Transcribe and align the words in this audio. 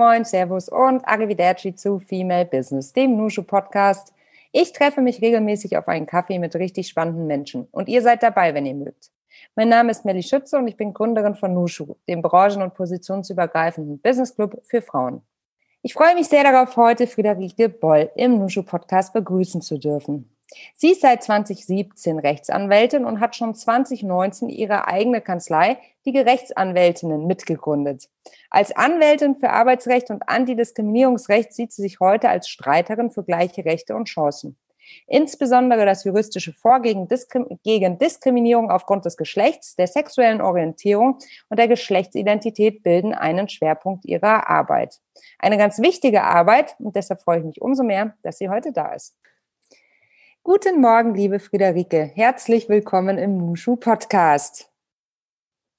Moin, 0.00 0.24
servus 0.24 0.70
und 0.70 1.06
arrivederci 1.06 1.74
zu 1.74 1.98
Female 1.98 2.46
Business, 2.46 2.94
dem 2.94 3.18
Nushu 3.18 3.42
Podcast. 3.42 4.14
Ich 4.50 4.72
treffe 4.72 5.02
mich 5.02 5.20
regelmäßig 5.20 5.76
auf 5.76 5.88
einen 5.88 6.06
Kaffee 6.06 6.38
mit 6.38 6.56
richtig 6.56 6.88
spannenden 6.88 7.26
Menschen 7.26 7.68
und 7.70 7.86
ihr 7.86 8.00
seid 8.00 8.22
dabei, 8.22 8.54
wenn 8.54 8.64
ihr 8.64 8.72
mögt. 8.72 9.10
Mein 9.56 9.68
Name 9.68 9.90
ist 9.90 10.06
Melly 10.06 10.22
Schütze 10.22 10.56
und 10.56 10.68
ich 10.68 10.78
bin 10.78 10.94
Gründerin 10.94 11.34
von 11.34 11.52
Nushu, 11.52 11.96
dem 12.08 12.22
branchen- 12.22 12.62
und 12.62 12.72
positionsübergreifenden 12.72 14.00
Business 14.00 14.34
Club 14.34 14.62
für 14.64 14.80
Frauen. 14.80 15.20
Ich 15.82 15.92
freue 15.92 16.14
mich 16.14 16.28
sehr 16.28 16.44
darauf, 16.44 16.78
heute 16.78 17.06
Friederike 17.06 17.68
Boll 17.68 18.10
im 18.16 18.38
Nushu 18.38 18.62
Podcast 18.62 19.12
begrüßen 19.12 19.60
zu 19.60 19.76
dürfen. 19.76 20.34
Sie 20.74 20.92
ist 20.92 21.02
seit 21.02 21.22
2017 21.22 22.18
Rechtsanwältin 22.18 23.04
und 23.04 23.20
hat 23.20 23.36
schon 23.36 23.54
2019 23.54 24.48
ihre 24.48 24.88
eigene 24.88 25.20
Kanzlei, 25.20 25.78
die 26.04 26.12
Gerechtsanwältinnen, 26.12 27.26
mitgegründet. 27.26 28.08
Als 28.50 28.74
Anwältin 28.74 29.36
für 29.36 29.50
Arbeitsrecht 29.50 30.10
und 30.10 30.28
Antidiskriminierungsrecht 30.28 31.52
sieht 31.52 31.72
sie 31.72 31.82
sich 31.82 32.00
heute 32.00 32.28
als 32.28 32.48
Streiterin 32.48 33.10
für 33.10 33.22
gleiche 33.22 33.64
Rechte 33.64 33.94
und 33.94 34.06
Chancen. 34.06 34.56
Insbesondere 35.06 35.86
das 35.86 36.04
juristische 36.04 36.52
Vorgehen 36.52 37.08
gegen 37.62 37.98
Diskriminierung 37.98 38.70
aufgrund 38.70 39.04
des 39.04 39.16
Geschlechts, 39.16 39.76
der 39.76 39.86
sexuellen 39.86 40.40
Orientierung 40.40 41.18
und 41.48 41.58
der 41.58 41.68
Geschlechtsidentität 41.68 42.82
bilden 42.82 43.14
einen 43.14 43.48
Schwerpunkt 43.48 44.04
ihrer 44.04 44.48
Arbeit. 44.48 45.00
Eine 45.38 45.58
ganz 45.58 45.80
wichtige 45.80 46.24
Arbeit 46.24 46.74
und 46.78 46.96
deshalb 46.96 47.22
freue 47.22 47.38
ich 47.38 47.44
mich 47.44 47.62
umso 47.62 47.82
mehr, 47.82 48.14
dass 48.22 48.38
sie 48.38 48.48
heute 48.48 48.72
da 48.72 48.92
ist. 48.92 49.16
Guten 50.42 50.80
Morgen, 50.80 51.14
liebe 51.14 51.38
Friederike. 51.38 52.10
Herzlich 52.14 52.70
willkommen 52.70 53.18
im 53.18 53.36
Nushu 53.36 53.76
Podcast. 53.76 54.70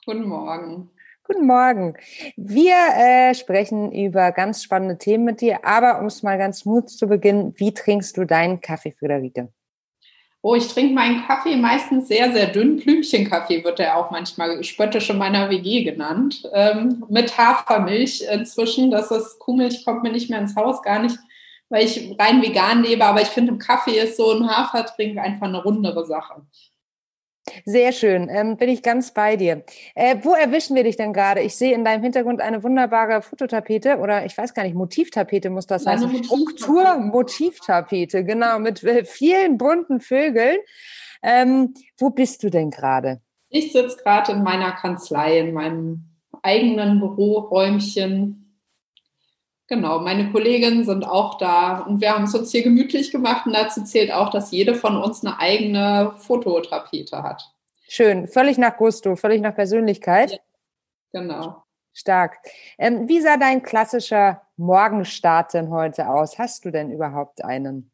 Guten 0.06 0.28
Morgen. 0.28 0.92
Guten 1.24 1.48
Morgen. 1.48 1.96
Wir 2.38 2.76
äh, 2.96 3.34
sprechen 3.34 3.92
über 3.92 4.32
ganz 4.32 4.62
spannende 4.62 5.00
Themen 5.00 5.24
mit 5.24 5.42
dir, 5.42 5.66
aber 5.66 6.00
um 6.00 6.06
es 6.06 6.22
mal 6.22 6.38
ganz 6.38 6.60
smooth 6.60 6.88
zu 6.92 7.08
beginnen, 7.08 7.56
wie 7.58 7.74
trinkst 7.74 8.16
du 8.16 8.24
deinen 8.24 8.62
Kaffee, 8.62 8.92
Friederike? 8.92 9.52
Oh, 10.44 10.54
ich 10.54 10.68
trinke 10.68 10.94
meinen 10.94 11.26
Kaffee 11.26 11.56
meistens 11.56 12.08
sehr, 12.08 12.32
sehr 12.32 12.46
dünn. 12.46 12.78
Blümchenkaffee 12.78 13.64
wird 13.64 13.80
er 13.80 13.98
auch 13.98 14.12
manchmal 14.12 14.64
spöttisch 14.64 15.10
in 15.10 15.18
meiner 15.18 15.50
WG 15.50 15.84
genannt. 15.84 16.48
Ähm, 16.54 17.04
mit 17.10 17.36
Hafermilch 17.36 18.24
inzwischen. 18.32 18.92
Das 18.92 19.10
ist 19.10 19.40
Kuhmilch, 19.40 19.84
kommt 19.84 20.04
mir 20.04 20.12
nicht 20.12 20.30
mehr 20.30 20.40
ins 20.40 20.56
Haus, 20.56 20.84
gar 20.84 21.00
nicht 21.00 21.18
weil 21.72 21.86
ich 21.86 22.16
rein 22.20 22.42
vegan 22.42 22.84
lebe, 22.84 23.06
aber 23.06 23.22
ich 23.22 23.30
finde, 23.30 23.54
im 23.54 23.60
Kaffee 23.60 24.00
ist 24.00 24.18
so 24.18 24.32
ein 24.32 24.48
Hafertrink 24.48 25.18
einfach 25.18 25.48
eine 25.48 25.64
rundere 25.64 26.06
Sache. 26.06 26.42
Sehr 27.66 27.92
schön, 27.92 28.30
ähm, 28.30 28.58
bin 28.58 28.70
ich 28.70 28.84
ganz 28.84 29.14
bei 29.14 29.36
dir. 29.36 29.64
Äh, 29.96 30.18
wo 30.22 30.34
erwischen 30.34 30.76
wir 30.76 30.84
dich 30.84 30.96
denn 30.96 31.12
gerade? 31.12 31.42
Ich 31.42 31.56
sehe 31.56 31.74
in 31.74 31.84
deinem 31.84 32.04
Hintergrund 32.04 32.40
eine 32.40 32.64
wunderbare 32.64 33.24
Fototapete 33.24 33.98
oder 33.98 34.26
ich 34.26 34.38
weiß 34.38 34.54
gar 34.54 34.64
nicht, 34.64 34.76
Motivtapete 34.76 35.50
muss 35.50 35.66
das 35.66 35.88
heißen. 35.88 36.24
Struktur-Motivtapete, 36.24 38.24
genau, 38.24 38.60
mit 38.60 38.84
äh, 38.84 39.06
vielen 39.06 39.58
bunten 39.58 40.02
Vögeln. 40.02 40.58
Ähm, 41.24 41.74
wo 41.98 42.12
bist 42.12 42.44
du 42.44 42.50
denn 42.50 42.70
gerade? 42.70 43.22
Ich 43.50 43.74
sitze 43.74 43.98
gerade 43.98 44.34
in 44.34 44.44
meiner 44.44 44.74
Kanzlei, 44.74 45.40
in 45.40 45.54
meinem 45.54 46.06
eigenen 46.44 47.00
Büroräumchen 47.00 48.51
Genau, 49.72 50.00
meine 50.00 50.30
Kolleginnen 50.34 50.84
sind 50.84 51.06
auch 51.06 51.38
da 51.38 51.80
und 51.80 52.02
wir 52.02 52.14
haben 52.14 52.26
es 52.26 52.36
uns 52.36 52.52
hier 52.52 52.62
gemütlich 52.62 53.10
gemacht 53.10 53.46
und 53.46 53.54
dazu 53.54 53.82
zählt 53.86 54.12
auch, 54.12 54.30
dass 54.30 54.52
jede 54.52 54.76
von 54.76 55.02
uns 55.02 55.24
eine 55.24 55.40
eigene 55.40 56.12
Fototapete 56.18 57.24
hat. 57.24 57.54
Schön, 57.88 58.28
völlig 58.28 58.58
nach 58.58 58.76
Gusto, 58.76 59.16
völlig 59.16 59.40
nach 59.40 59.56
Persönlichkeit. 59.56 60.32
Ja, 61.14 61.22
genau. 61.22 61.64
Stark. 61.94 62.40
Ähm, 62.78 63.08
wie 63.08 63.22
sah 63.22 63.38
dein 63.38 63.64
klassischer 63.64 64.42
Morgenstart 64.58 65.54
denn 65.54 65.70
heute 65.70 66.10
aus? 66.10 66.38
Hast 66.38 66.66
du 66.66 66.72
denn 66.72 66.92
überhaupt 66.92 67.42
einen? 67.42 67.91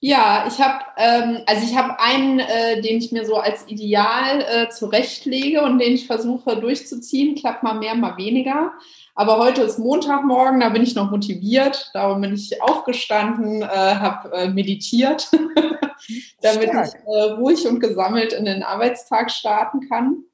Ja, 0.00 0.44
ich 0.46 0.60
habe 0.60 0.84
ähm, 0.98 1.38
also 1.46 1.64
ich 1.64 1.76
habe 1.76 1.98
einen, 1.98 2.38
äh, 2.38 2.82
den 2.82 2.98
ich 2.98 3.10
mir 3.10 3.24
so 3.24 3.36
als 3.36 3.66
Ideal 3.68 4.42
äh, 4.42 4.68
zurechtlege 4.68 5.62
und 5.62 5.78
den 5.78 5.94
ich 5.94 6.06
versuche 6.06 6.56
durchzuziehen. 6.56 7.36
Klappt 7.36 7.62
mal 7.62 7.74
mehr, 7.74 7.94
mal 7.94 8.16
weniger. 8.18 8.72
Aber 9.14 9.38
heute 9.38 9.62
ist 9.62 9.78
Montagmorgen, 9.78 10.60
da 10.60 10.68
bin 10.68 10.82
ich 10.82 10.94
noch 10.94 11.10
motiviert. 11.10 11.90
Darum 11.94 12.20
bin 12.20 12.34
ich 12.34 12.60
aufgestanden, 12.60 13.62
äh, 13.62 13.66
habe 13.66 14.32
äh, 14.32 14.48
meditiert, 14.48 15.30
damit 16.42 16.68
Stark. 16.68 16.88
ich 16.88 16.94
äh, 17.06 17.22
ruhig 17.32 17.66
und 17.66 17.80
gesammelt 17.80 18.32
in 18.32 18.44
den 18.44 18.62
Arbeitstag 18.62 19.30
starten 19.30 19.88
kann. 19.88 20.24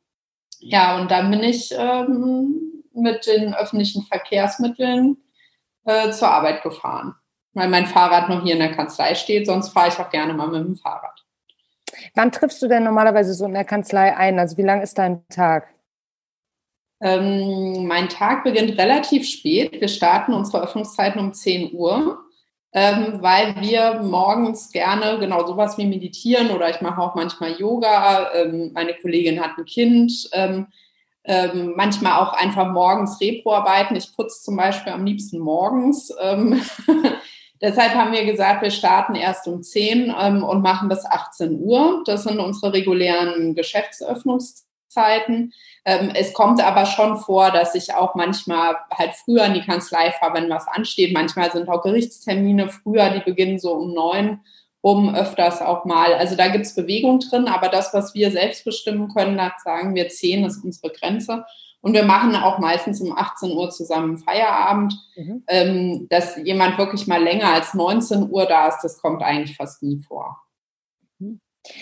Ja, 0.59 0.99
und 1.01 1.11
dann 1.11 1.31
bin 1.31 1.43
ich 1.43 1.73
ähm, 1.77 2.85
mit 2.93 3.27
den 3.27 3.55
öffentlichen 3.55 4.03
Verkehrsmitteln 4.03 5.19
äh, 5.85 6.11
zur 6.11 6.29
Arbeit 6.29 6.63
gefahren, 6.63 7.15
weil 7.53 7.69
mein 7.69 7.87
Fahrrad 7.87 8.29
noch 8.29 8.43
hier 8.43 8.55
in 8.55 8.61
der 8.61 8.73
Kanzlei 8.73 9.15
steht. 9.15 9.47
Sonst 9.47 9.71
fahre 9.71 9.89
ich 9.89 9.99
auch 9.99 10.11
gerne 10.11 10.33
mal 10.35 10.49
mit 10.49 10.65
dem 10.65 10.77
Fahrrad. 10.77 11.25
Wann 12.15 12.33
triffst 12.33 12.63
du 12.63 12.69
denn 12.69 12.85
normalerweise 12.85 13.35
so 13.35 13.47
in 13.47 13.55
der 13.55 13.65
Kanzlei 13.65 14.17
ein? 14.17 14.39
Also 14.39 14.57
wie 14.57 14.63
lang 14.63 14.83
ist 14.83 14.99
dein 14.99 15.27
Tag? 15.29 15.69
Ähm, 17.01 17.87
mein 17.87 18.09
Tag 18.09 18.45
beginnt 18.45 18.79
relativ 18.79 19.27
spät. 19.27 19.81
Wir 19.81 19.89
starten 19.89 20.35
unsere 20.35 20.63
Öffnungszeiten 20.63 21.21
um 21.21 21.33
10 21.33 21.73
Uhr, 21.73 22.19
ähm, 22.73 23.19
weil 23.21 23.57
wir 23.61 24.03
morgens 24.03 24.71
gerne 24.71 25.19
genau 25.19 25.47
sowas 25.47 25.79
wie 25.79 25.87
meditieren 25.87 26.51
oder 26.51 26.69
ich 26.69 26.83
mache 26.83 27.01
auch 27.01 27.15
manchmal 27.15 27.53
Yoga. 27.53 28.33
Ähm, 28.35 28.73
meine 28.75 28.95
Kollegin 28.95 29.41
hat 29.41 29.57
ein 29.57 29.65
Kind. 29.65 30.29
Ähm, 30.33 30.67
ähm, 31.25 31.75
manchmal 31.77 32.21
auch 32.21 32.33
einfach 32.33 32.71
morgens 32.71 33.21
Repro-arbeiten. 33.21 33.97
Ich 33.97 34.15
putze 34.15 34.43
zum 34.43 34.57
Beispiel 34.57 34.93
am 34.93 35.05
liebsten 35.05 35.39
morgens. 35.39 36.13
Ähm, 36.21 36.61
deshalb 37.61 37.95
haben 37.95 38.13
wir 38.13 38.25
gesagt, 38.25 38.63
wir 38.63 38.71
starten 38.71 39.15
erst 39.15 39.47
um 39.47 39.63
10 39.63 40.11
und 40.11 40.63
machen 40.63 40.89
bis 40.89 41.05
18 41.05 41.61
Uhr. 41.61 42.03
Das 42.07 42.25
sind 42.25 42.41
unsere 42.41 42.73
regulären 42.73 43.55
Geschäftsöffnungszeiten. 43.55 45.53
Ähm, 45.85 46.13
es 46.15 46.33
kommt 46.33 46.63
aber 46.63 46.87
schon 46.87 47.17
vor, 47.19 47.51
dass 47.51 47.75
ich 47.75 47.95
auch 47.95 48.15
manchmal 48.15 48.77
halt 48.93 49.13
früher 49.15 49.45
in 49.45 49.55
die 49.55 49.65
Kanzlei 49.65 50.13
fahre, 50.13 50.35
wenn 50.35 50.51
was 50.51 50.69
ansteht. 50.69 51.13
Manchmal 51.15 51.51
sind 51.53 51.69
auch 51.69 51.83
Gerichtstermine 51.83 52.69
früher, 52.69 53.11
die 53.11 53.21
beginnen 53.21 53.59
so 53.59 53.73
um 53.73 53.95
neun 53.95 54.41
um 54.83 55.15
öfters 55.15 55.61
auch 55.61 55.85
mal. 55.85 56.15
Also 56.15 56.37
da 56.37 56.49
gibt 56.49 56.67
es 56.67 56.75
Bewegung 56.75 57.21
drin, 57.21 57.49
aber 57.49 57.69
das, 57.69 57.93
was 57.93 58.15
wir 58.15 58.31
selbst 58.31 58.65
bestimmen 58.65 59.09
können, 59.09 59.37
da 59.37 59.53
sagen 59.63 59.95
wir 59.95 60.09
zehn 60.09 60.45
ist 60.45 60.65
unsere 60.65 60.91
Grenze. 60.91 61.45
Und 61.83 61.95
wir 61.95 62.05
machen 62.05 62.37
auch 62.37 62.59
meistens 62.59 63.01
um 63.01 63.17
18 63.17 63.53
Uhr 63.53 63.71
zusammen 63.71 64.19
Feierabend. 64.19 64.95
Mhm. 65.17 65.43
Ähm, 65.49 66.07
dass 66.11 66.37
jemand 66.37 66.79
wirklich 66.79 67.07
mal 67.07 67.23
länger 67.23 67.53
als 67.53 67.75
19 67.75 68.31
Uhr 68.31 68.47
da 68.47 68.69
ist, 68.69 68.83
das 68.83 69.01
kommt 69.01 69.23
eigentlich 69.23 69.57
fast 69.57 69.83
nie 69.83 69.99
vor. 69.99 70.43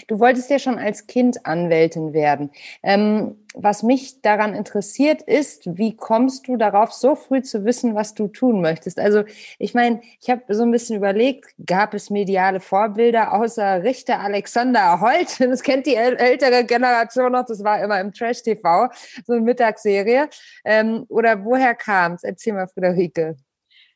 Du 0.09 0.19
wolltest 0.19 0.51
ja 0.51 0.59
schon 0.59 0.79
als 0.79 1.07
Kind 1.07 1.47
Anwältin 1.47 2.13
werden. 2.13 2.51
Ähm, 2.83 3.37
was 3.55 3.83
mich 3.83 4.21
daran 4.23 4.55
interessiert 4.55 5.23
ist, 5.23 5.79
wie 5.79 5.97
kommst 5.97 6.49
du 6.49 6.57
darauf, 6.57 6.93
so 6.93 7.15
früh 7.15 7.43
zu 7.43 7.65
wissen, 7.65 7.95
was 7.95 8.15
du 8.15 8.29
tun 8.29 8.61
möchtest? 8.61 8.99
Also 8.99 9.25
ich 9.59 9.75
meine, 9.75 10.01
ich 10.21 10.31
habe 10.31 10.43
so 10.49 10.65
ein 10.65 10.71
bisschen 10.73 10.97
überlegt, 10.97 11.55
gab 11.65 11.95
es 11.95 12.11
mediale 12.11 12.61
Vorbilder 12.61 13.33
außer 13.33 13.83
Richter 13.85 14.21
Alexander 14.21 15.01
Holt? 15.01 15.39
Das 15.49 15.63
kennt 15.63 15.87
die 15.87 15.95
ältere 15.97 16.65
Generation 16.65 17.33
noch, 17.33 17.45
das 17.47 17.65
war 17.65 17.83
immer 17.83 18.01
im 18.01 18.13
Trash-TV, 18.13 18.89
so 19.27 19.33
eine 19.33 19.43
Mittagsserie. 19.43 20.29
Ähm, 20.65 21.05
oder 21.09 21.45
woher 21.45 21.75
kam 21.75 22.13
es? 22.15 22.25
Erzähl 22.25 22.53
mal, 22.53 22.69
Friederike. 22.69 23.37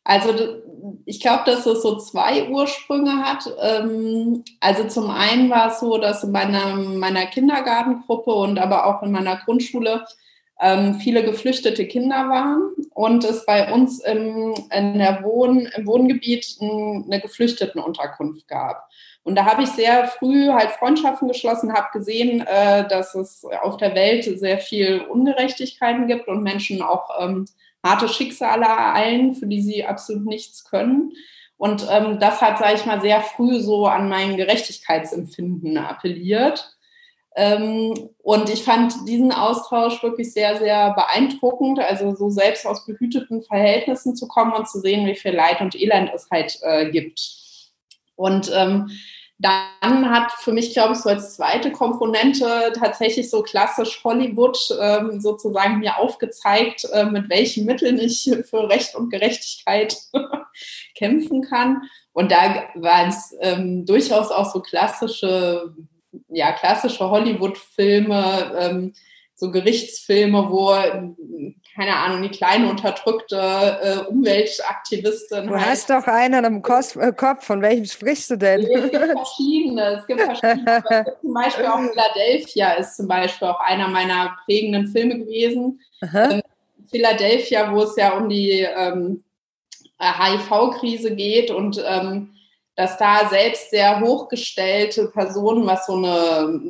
Also 0.05 0.63
ich 1.05 1.21
glaube, 1.21 1.45
dass 1.47 1.67
es 1.67 1.83
so 1.83 1.97
zwei 1.99 2.49
Ursprünge 2.49 3.25
hat. 3.25 3.49
Ähm, 3.61 4.45
also 4.61 4.85
zum 4.85 5.11
einen 5.11 5.49
war 5.51 5.69
es 5.71 5.81
so, 5.81 5.99
dass 5.99 6.25
in 6.25 6.33
meiner, 6.33 6.75
meiner 6.77 7.27
Kindergartengruppe 7.27 8.33
und 8.33 8.59
aber 8.59 8.87
auch 8.87 9.03
in 9.03 9.13
meiner 9.13 9.37
Grundschule 9.37 10.05
ähm, 10.61 10.95
viele 10.97 11.25
geflüchtete 11.25 11.87
Kinder 11.87 12.29
waren 12.29 12.73
und 12.95 13.25
es 13.25 13.45
bei 13.47 13.73
uns 13.73 14.01
im, 14.01 14.55
in 14.71 14.99
der 14.99 15.23
Wohn, 15.23 15.69
im 15.77 15.87
Wohngebiet 15.87 16.57
eine 16.61 17.21
Geflüchtetenunterkunft 17.21 18.47
gab. 18.49 18.89
Und 19.25 19.37
da 19.37 19.45
habe 19.45 19.63
ich 19.63 19.69
sehr 19.71 20.07
früh 20.07 20.49
halt 20.49 20.71
Freundschaften 20.73 21.29
geschlossen, 21.29 21.73
habe 21.73 21.89
gesehen, 21.93 22.45
äh, 22.47 22.87
dass 22.89 23.15
es 23.15 23.45
auf 23.63 23.77
der 23.77 23.95
Welt 23.95 24.25
sehr 24.39 24.59
viel 24.59 25.01
Ungerechtigkeiten 25.01 26.07
gibt 26.07 26.29
und 26.29 26.43
Menschen 26.43 26.83
auch 26.83 27.09
ähm, 27.21 27.47
harte 27.83 28.09
Schicksale 28.09 28.65
ereilen, 28.65 29.35
für 29.35 29.47
die 29.47 29.61
sie 29.61 29.85
absolut 29.85 30.27
nichts 30.27 30.65
können. 30.65 31.13
Und 31.57 31.87
ähm, 31.91 32.19
das 32.19 32.41
hat, 32.41 32.59
sage 32.59 32.75
ich 32.75 32.87
mal, 32.87 33.01
sehr 33.01 33.21
früh 33.21 33.61
so 33.61 33.87
an 33.87 34.09
mein 34.09 34.37
Gerechtigkeitsempfinden 34.37 35.79
appelliert. 35.79 36.77
Ähm, 37.35 38.11
und 38.19 38.51
ich 38.51 38.65
fand 38.65 39.09
diesen 39.09 39.33
Austausch 39.33 40.03
wirklich 40.03 40.33
sehr, 40.33 40.59
sehr 40.59 40.93
beeindruckend, 40.95 41.79
also 41.79 42.15
so 42.15 42.31
selbst 42.31 42.67
aus 42.67 42.85
behüteten 42.85 43.43
Verhältnissen 43.43 44.17
zu 44.17 44.29
kommen 44.29 44.53
und 44.53 44.69
zu 44.69 44.81
sehen, 44.81 45.07
wie 45.07 45.15
viel 45.15 45.35
Leid 45.35 45.61
und 45.61 45.75
Elend 45.75 46.11
es 46.15 46.29
halt 46.31 46.59
äh, 46.63 46.91
gibt. 46.91 47.21
Und 48.17 48.51
ähm, 48.55 48.91
dann 49.43 50.11
hat 50.11 50.33
für 50.33 50.53
mich, 50.53 50.73
glaube 50.73 50.95
ich, 50.95 51.01
so 51.01 51.09
als 51.09 51.35
zweite 51.35 51.73
Komponente 51.73 52.73
tatsächlich 52.79 53.29
so 53.29 53.43
klassisch 53.43 54.03
Hollywood 54.05 54.57
ähm, 54.81 55.21
sozusagen 55.21 55.81
mir 55.81 55.99
aufgezeigt, 55.99 56.87
äh, 56.93 57.05
mit 57.05 57.29
welchen 57.29 57.67
Mitteln 57.67 57.99
ich 57.99 58.31
für 58.49 58.69
Recht 58.69 58.95
und 58.95 59.11
Gerechtigkeit 59.11 59.97
kämpfen 60.95 61.43
kann. 61.43 61.83
Und 62.13 62.31
da 62.31 62.65
waren 62.75 63.09
es 63.09 63.35
ähm, 63.41 63.85
durchaus 63.85 64.31
auch 64.31 64.53
so 64.53 64.61
klassische, 64.61 65.75
ja, 66.29 66.53
klassische 66.53 67.11
Hollywood-Filme, 67.11 68.53
ähm, 68.59 68.95
so 69.43 69.51
Gerichtsfilme, 69.51 70.49
wo 70.51 70.69
keine 71.75 71.97
Ahnung, 71.97 72.23
die 72.23 72.29
kleine 72.29 72.71
unterdrückte 72.71 73.37
äh, 73.37 74.09
Umweltaktivistin. 74.09 75.49
Du 75.49 75.55
halt. 75.55 75.67
hast 75.67 75.91
doch 75.91 76.07
einen 76.07 76.45
am 76.45 76.63
Kos 76.63 76.95
äh, 76.95 77.13
Kopf, 77.13 77.45
von 77.45 77.61
welchem 77.61 77.85
sprichst 77.87 78.31
du 78.31 78.37
denn? 78.37 78.61
Es 78.61 78.91
gibt 78.93 79.05
verschiedene, 79.05 79.99
es 79.99 80.07
gibt 80.07 80.21
verschiedene. 80.21 80.85
Zum 81.21 81.35
Beispiel 81.35 81.67
auch 81.67 81.81
Philadelphia 81.81 82.75
ist 82.75 82.97
zum 82.97 83.09
Beispiel 83.09 83.49
auch 83.49 83.59
einer 83.59 83.89
meiner 83.89 84.37
prägenden 84.45 84.87
Filme 84.87 85.19
gewesen. 85.19 85.81
Ähm, 86.15 86.41
Philadelphia, 86.89 87.75
wo 87.75 87.83
es 87.83 87.97
ja 87.97 88.17
um 88.17 88.29
die 88.29 88.61
ähm, 88.61 89.25
HIV-Krise 90.01 91.17
geht 91.17 91.51
und 91.51 91.83
ähm, 91.85 92.31
dass 92.77 92.97
da 92.97 93.29
selbst 93.29 93.71
sehr 93.71 94.01
hochgestellte 94.01 95.09
Personen, 95.09 95.67
was 95.67 95.87
so 95.87 95.97
eine 95.97 96.63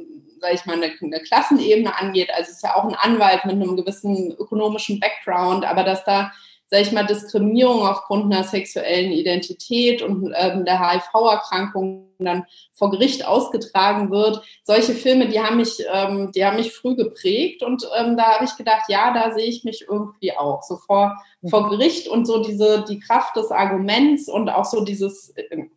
sage 0.42 0.54
ich 0.54 0.66
mal, 0.66 0.76
eine, 0.76 0.92
eine 1.00 1.20
Klassenebene 1.20 1.96
angeht. 1.96 2.30
Also 2.34 2.50
ist 2.50 2.62
ja 2.62 2.74
auch 2.74 2.84
ein 2.84 2.96
Anwalt 2.96 3.44
mit 3.44 3.54
einem 3.54 3.76
gewissen 3.76 4.32
ökonomischen 4.32 4.98
Background, 5.00 5.64
aber 5.64 5.84
dass 5.84 6.04
da, 6.04 6.32
sage 6.66 6.82
ich 6.82 6.92
mal, 6.92 7.06
Diskriminierung 7.06 7.86
aufgrund 7.86 8.32
einer 8.32 8.44
sexuellen 8.44 9.12
Identität 9.12 10.02
und 10.02 10.32
ähm, 10.36 10.64
der 10.64 10.80
HIV-Erkrankung 10.80 12.08
dann 12.18 12.44
vor 12.72 12.90
Gericht 12.90 13.24
ausgetragen 13.24 14.10
wird. 14.10 14.42
Solche 14.64 14.94
Filme, 14.94 15.28
die 15.28 15.40
haben 15.40 15.58
mich, 15.58 15.84
ähm, 15.92 16.32
die 16.32 16.44
haben 16.44 16.56
mich 16.56 16.72
früh 16.72 16.96
geprägt 16.96 17.62
und 17.62 17.88
ähm, 17.96 18.16
da 18.16 18.34
habe 18.34 18.44
ich 18.44 18.56
gedacht, 18.56 18.88
ja, 18.88 19.14
da 19.14 19.32
sehe 19.32 19.46
ich 19.46 19.64
mich 19.64 19.86
irgendwie 19.88 20.36
auch 20.36 20.62
so 20.62 20.76
vor, 20.76 21.16
vor 21.48 21.70
Gericht 21.70 22.08
und 22.08 22.26
so 22.26 22.42
diese 22.42 22.84
die 22.88 22.98
Kraft 22.98 23.36
des 23.36 23.50
Arguments 23.50 24.28
und 24.28 24.48
auch 24.48 24.64
so 24.64 24.84
dieses 24.84 25.30
äh, 25.30 25.68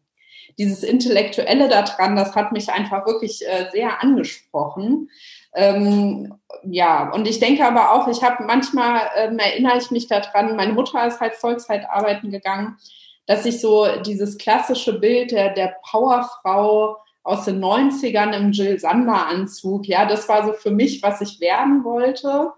dieses 0.57 0.83
Intellektuelle 0.83 1.67
daran, 1.67 2.15
das 2.15 2.35
hat 2.35 2.51
mich 2.51 2.71
einfach 2.71 3.05
wirklich 3.05 3.41
äh, 3.47 3.69
sehr 3.71 4.01
angesprochen. 4.01 5.09
Ähm, 5.53 6.35
ja, 6.63 7.11
und 7.11 7.27
ich 7.27 7.39
denke 7.39 7.65
aber 7.65 7.91
auch, 7.93 8.07
ich 8.07 8.23
habe 8.23 8.43
manchmal, 8.43 9.01
ähm, 9.15 9.39
erinnere 9.39 9.77
ich 9.77 9.91
mich 9.91 10.07
daran, 10.07 10.55
meine 10.55 10.73
Mutter 10.73 11.05
ist 11.07 11.19
halt 11.19 11.33
Vollzeit 11.35 11.89
arbeiten 11.89 12.31
gegangen, 12.31 12.77
dass 13.25 13.45
ich 13.45 13.59
so 13.59 13.87
dieses 14.05 14.37
klassische 14.37 14.99
Bild 14.99 15.31
der, 15.31 15.53
der 15.53 15.75
Powerfrau 15.89 16.97
aus 17.23 17.45
den 17.45 17.63
90ern 17.63 18.33
im 18.33 18.51
Jill 18.51 18.79
Sander 18.79 19.27
Anzug, 19.27 19.87
ja, 19.87 20.05
das 20.05 20.29
war 20.29 20.45
so 20.45 20.53
für 20.53 20.71
mich, 20.71 21.01
was 21.01 21.21
ich 21.21 21.39
werden 21.39 21.83
wollte, 21.83 22.51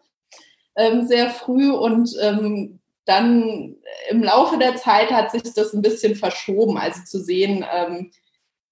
ähm, 0.76 1.08
sehr 1.08 1.30
früh 1.30 1.72
und 1.72 2.12
ähm, 2.22 2.77
dann 3.08 3.76
im 4.10 4.22
Laufe 4.22 4.58
der 4.58 4.76
Zeit 4.76 5.12
hat 5.12 5.32
sich 5.32 5.44
das 5.56 5.74
ein 5.74 5.82
bisschen 5.82 6.16
verschoben. 6.16 6.78
Also 6.78 7.02
zu 7.06 7.20
sehen, 7.20 7.66
ähm, 7.74 8.12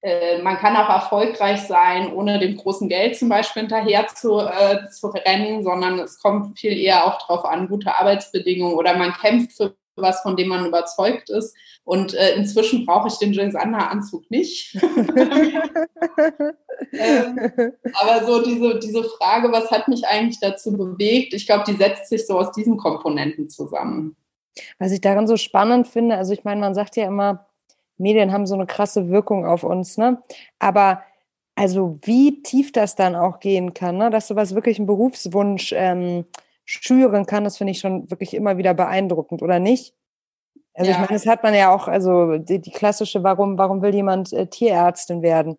äh, 0.02 0.42
man 0.44 0.58
kann 0.58 0.76
auch 0.76 0.90
erfolgreich 0.90 1.62
sein, 1.62 2.14
ohne 2.14 2.38
dem 2.38 2.58
großen 2.58 2.90
Geld 2.90 3.18
zum 3.18 3.30
Beispiel 3.30 3.62
hinterher 3.62 4.06
zu, 4.08 4.40
äh, 4.40 4.88
zu 4.90 5.08
rennen, 5.08 5.64
sondern 5.64 5.98
es 6.00 6.20
kommt 6.20 6.60
viel 6.60 6.78
eher 6.78 7.06
auch 7.06 7.18
darauf 7.20 7.46
an, 7.46 7.70
gute 7.70 7.96
Arbeitsbedingungen 7.96 8.76
oder 8.76 8.96
man 8.98 9.14
kämpft 9.14 9.54
für 9.54 9.76
was, 9.96 10.22
von 10.22 10.36
dem 10.36 10.50
man 10.50 10.66
überzeugt 10.66 11.30
ist. 11.30 11.56
Und 11.86 12.14
äh, 12.14 12.36
inzwischen 12.36 12.86
brauche 12.86 13.08
ich 13.08 13.18
den 13.18 13.34
Jill 13.34 13.52
Sander-Anzug 13.52 14.30
nicht. 14.30 14.76
ähm, 16.92 17.40
aber 17.94 18.26
so 18.26 18.44
diese, 18.44 18.80
diese 18.80 19.04
Frage, 19.04 19.52
was 19.52 19.72
hat 19.72 19.88
mich 19.88 20.06
eigentlich 20.06 20.40
dazu 20.40 20.74
bewegt, 20.74 21.34
ich 21.34 21.46
glaube, 21.46 21.64
die 21.68 21.78
setzt 21.78 22.10
sich 22.10 22.28
so 22.28 22.38
aus 22.38 22.52
diesen 22.52 22.78
Komponenten 22.78 23.50
zusammen. 23.50 24.16
Was 24.80 24.92
ich 24.92 25.02
darin 25.02 25.28
so 25.28 25.38
spannend 25.38 25.88
finde, 25.88 26.18
also 26.18 26.34
ich 26.34 26.44
meine, 26.44 26.62
man 26.62 26.74
sagt 26.74 26.96
ja 26.96 27.07
immer, 27.07 27.48
Medien 27.98 28.31
haben 28.31 28.46
so 28.46 28.56
eine 28.56 28.66
krasse 28.66 29.10
Wirkung 29.10 29.46
auf 29.46 29.63
uns, 29.63 29.98
ne? 29.98 30.22
Aber 30.60 31.02
also 31.56 31.98
wie 32.04 32.44
tief 32.44 32.72
das 32.74 32.96
dann 32.96 33.16
auch 33.16 33.40
gehen 33.40 33.74
kann, 33.74 33.98
ne? 33.98 34.10
dass 34.10 34.28
sowas 34.28 34.54
wirklich 34.54 34.78
einen 34.78 34.88
Berufswunsch 34.88 35.74
ähm, 35.75 36.25
schüren 36.66 37.25
kann, 37.25 37.46
das 37.46 37.57
finde 37.57 37.72
ich 37.72 37.80
schon 37.80 38.10
wirklich 38.12 38.34
immer 38.34 38.57
wieder 38.57 38.74
beeindruckend, 38.74 39.42
oder 39.42 39.60
nicht? 39.60 39.94
Also 40.74 40.92
ja. 40.92 40.98
ich 40.98 41.01
meine, 41.01 41.18
das 41.18 41.25
hat 41.25 41.44
man 41.44 41.54
ja 41.54 41.74
auch, 41.74 41.88
also 41.88 42.38
die, 42.38 42.60
die 42.60 42.72
klassische, 42.72 43.24
warum, 43.24 43.58
warum 43.58 43.81
will 43.81 43.96
jemand 43.96 44.34
äh, 44.34 44.48
Tierärztin 44.48 45.22
werden? 45.22 45.56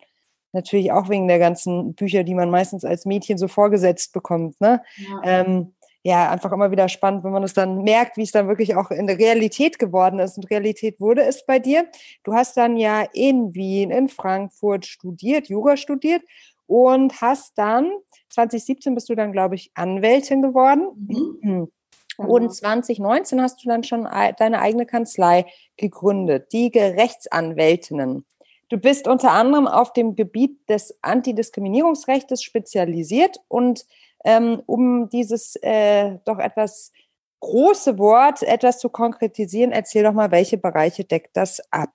Natürlich 0.52 0.92
auch 0.92 1.08
wegen 1.08 1.28
der 1.28 1.38
ganzen 1.38 1.94
Bücher, 1.94 2.22
die 2.22 2.34
man 2.34 2.50
meistens 2.50 2.84
als 2.84 3.06
Mädchen 3.06 3.38
so 3.38 3.48
vorgesetzt 3.48 4.12
bekommt, 4.12 4.60
ne? 4.60 4.82
Ja. 4.96 5.20
Ähm, 5.24 5.74
ja, 6.06 6.30
einfach 6.30 6.52
immer 6.52 6.70
wieder 6.70 6.88
spannend, 6.88 7.24
wenn 7.24 7.32
man 7.32 7.42
es 7.42 7.52
dann 7.52 7.82
merkt, 7.82 8.16
wie 8.16 8.22
es 8.22 8.30
dann 8.30 8.46
wirklich 8.46 8.76
auch 8.76 8.92
in 8.92 9.08
der 9.08 9.18
Realität 9.18 9.76
geworden 9.80 10.20
ist. 10.20 10.36
Und 10.36 10.48
Realität 10.52 11.00
wurde 11.00 11.22
es 11.22 11.44
bei 11.44 11.58
dir. 11.58 11.88
Du 12.22 12.32
hast 12.32 12.56
dann 12.56 12.76
ja 12.76 13.02
in 13.12 13.56
Wien, 13.56 13.90
in 13.90 14.08
Frankfurt 14.08 14.86
studiert, 14.86 15.48
Jura 15.48 15.76
studiert 15.76 16.22
und 16.68 17.20
hast 17.20 17.58
dann, 17.58 17.90
2017 18.28 18.94
bist 18.94 19.08
du 19.08 19.16
dann, 19.16 19.32
glaube 19.32 19.56
ich, 19.56 19.72
Anwältin 19.74 20.42
geworden. 20.42 21.40
Mhm. 21.42 21.72
Und 22.18 22.54
2019 22.54 23.42
hast 23.42 23.62
du 23.62 23.68
dann 23.68 23.84
schon 23.84 24.08
deine 24.38 24.60
eigene 24.60 24.86
Kanzlei 24.86 25.44
gegründet, 25.76 26.50
die 26.50 26.68
Rechtsanwältinnen. 26.68 28.24
Du 28.70 28.78
bist 28.78 29.06
unter 29.06 29.32
anderem 29.32 29.66
auf 29.66 29.92
dem 29.92 30.16
Gebiet 30.16 30.66
des 30.66 30.96
Antidiskriminierungsrechts 31.02 32.42
spezialisiert 32.42 33.36
und 33.48 33.84
ähm, 34.24 34.62
um 34.66 35.08
dieses 35.08 35.56
äh, 35.62 36.18
doch 36.24 36.38
etwas 36.38 36.92
große 37.40 37.98
Wort 37.98 38.42
etwas 38.42 38.78
zu 38.78 38.88
konkretisieren, 38.88 39.72
erzähl 39.72 40.02
doch 40.02 40.12
mal, 40.12 40.30
welche 40.30 40.58
Bereiche 40.58 41.04
deckt 41.04 41.36
das 41.36 41.60
ab? 41.70 41.92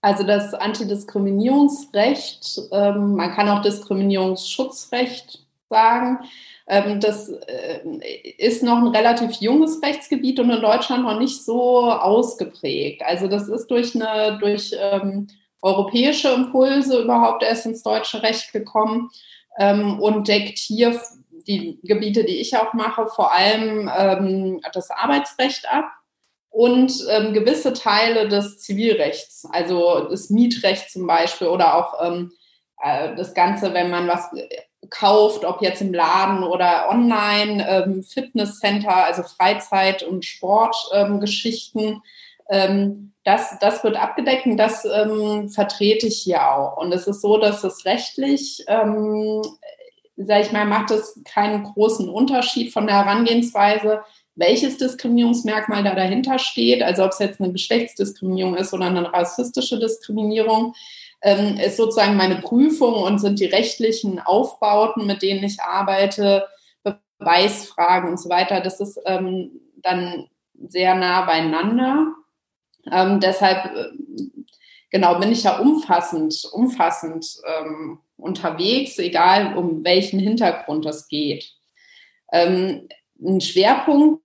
Also 0.00 0.22
das 0.22 0.54
Antidiskriminierungsrecht, 0.54 2.60
ähm, 2.70 3.16
man 3.16 3.32
kann 3.32 3.48
auch 3.48 3.62
Diskriminierungsschutzrecht 3.62 5.44
sagen. 5.68 6.20
Ähm, 6.68 7.00
das 7.00 7.28
äh, 7.28 7.80
ist 8.38 8.62
noch 8.62 8.78
ein 8.78 8.86
relativ 8.88 9.32
junges 9.40 9.82
Rechtsgebiet 9.82 10.38
und 10.38 10.50
in 10.50 10.60
Deutschland 10.60 11.02
noch 11.02 11.18
nicht 11.18 11.44
so 11.44 11.90
ausgeprägt. 11.90 13.02
Also 13.02 13.26
das 13.26 13.48
ist 13.48 13.66
durch 13.68 13.94
eine 13.94 14.38
durch 14.38 14.74
ähm, 14.78 15.26
europäische 15.62 16.28
Impulse 16.28 17.02
überhaupt 17.02 17.42
erst 17.42 17.66
ins 17.66 17.82
deutsche 17.82 18.22
Recht 18.22 18.52
gekommen 18.52 19.10
ähm, 19.58 20.00
und 20.00 20.28
deckt 20.28 20.58
hier 20.58 21.00
die 21.46 21.78
Gebiete, 21.82 22.24
die 22.24 22.40
ich 22.40 22.56
auch 22.56 22.74
mache, 22.74 23.06
vor 23.06 23.32
allem 23.32 23.90
ähm, 23.96 24.60
das 24.72 24.90
Arbeitsrecht 24.90 25.70
ab 25.70 25.90
und 26.50 26.92
ähm, 27.10 27.32
gewisse 27.32 27.72
Teile 27.72 28.28
des 28.28 28.58
Zivilrechts, 28.60 29.46
also 29.50 30.08
das 30.08 30.30
Mietrecht 30.30 30.90
zum 30.90 31.06
Beispiel 31.06 31.48
oder 31.48 31.74
auch 31.74 31.94
ähm, 32.06 32.32
äh, 32.82 33.14
das 33.16 33.34
Ganze, 33.34 33.74
wenn 33.74 33.90
man 33.90 34.08
was 34.08 34.30
kauft, 34.90 35.44
ob 35.44 35.62
jetzt 35.62 35.82
im 35.82 35.92
Laden 35.92 36.44
oder 36.44 36.88
online, 36.88 37.66
ähm, 37.68 38.02
Fitnesscenter, 38.02 39.04
also 39.04 39.22
Freizeit- 39.22 40.02
und 40.02 40.24
Sportgeschichten. 40.24 42.02
Ähm, 42.50 43.12
das, 43.28 43.58
das 43.58 43.84
wird 43.84 43.96
abgedeckt 43.96 44.46
und 44.46 44.56
das 44.56 44.86
ähm, 44.86 45.50
vertrete 45.50 46.06
ich 46.06 46.22
hier 46.22 46.50
auch. 46.50 46.78
Und 46.78 46.92
es 46.92 47.06
ist 47.06 47.20
so, 47.20 47.36
dass 47.36 47.62
es 47.62 47.84
rechtlich, 47.84 48.64
ähm, 48.68 49.42
sage 50.16 50.40
ich 50.40 50.52
mal, 50.52 50.64
macht 50.64 50.90
es 50.90 51.20
keinen 51.26 51.62
großen 51.62 52.08
Unterschied 52.08 52.72
von 52.72 52.86
der 52.86 53.04
Herangehensweise, 53.04 54.00
welches 54.34 54.78
Diskriminierungsmerkmal 54.78 55.84
da 55.84 55.94
dahinter 55.94 56.38
steht. 56.38 56.82
Also 56.82 57.04
ob 57.04 57.10
es 57.10 57.18
jetzt 57.18 57.38
eine 57.38 57.52
Geschlechtsdiskriminierung 57.52 58.56
ist 58.56 58.72
oder 58.72 58.86
eine 58.86 59.12
rassistische 59.12 59.78
Diskriminierung, 59.78 60.74
ähm, 61.20 61.58
ist 61.58 61.76
sozusagen 61.76 62.16
meine 62.16 62.36
Prüfung 62.36 62.94
und 62.94 63.18
sind 63.18 63.40
die 63.40 63.44
rechtlichen 63.44 64.20
Aufbauten, 64.20 65.06
mit 65.06 65.20
denen 65.20 65.44
ich 65.44 65.60
arbeite, 65.60 66.46
Beweisfragen 67.18 68.08
und 68.08 68.18
so 68.18 68.30
weiter. 68.30 68.62
Das 68.62 68.80
ist 68.80 68.98
ähm, 69.04 69.60
dann 69.82 70.28
sehr 70.66 70.94
nah 70.94 71.26
beieinander. 71.26 72.14
Ähm, 72.90 73.20
deshalb, 73.20 73.74
äh, 73.74 73.88
genau, 74.90 75.18
bin 75.18 75.32
ich 75.32 75.42
ja 75.42 75.58
umfassend, 75.58 76.48
umfassend 76.52 77.26
ähm, 77.46 78.00
unterwegs, 78.16 78.98
egal 78.98 79.56
um 79.56 79.84
welchen 79.84 80.18
Hintergrund 80.18 80.86
es 80.86 81.08
geht. 81.08 81.52
Ähm, 82.32 82.88
ein 83.20 83.40
Schwerpunkt 83.40 84.22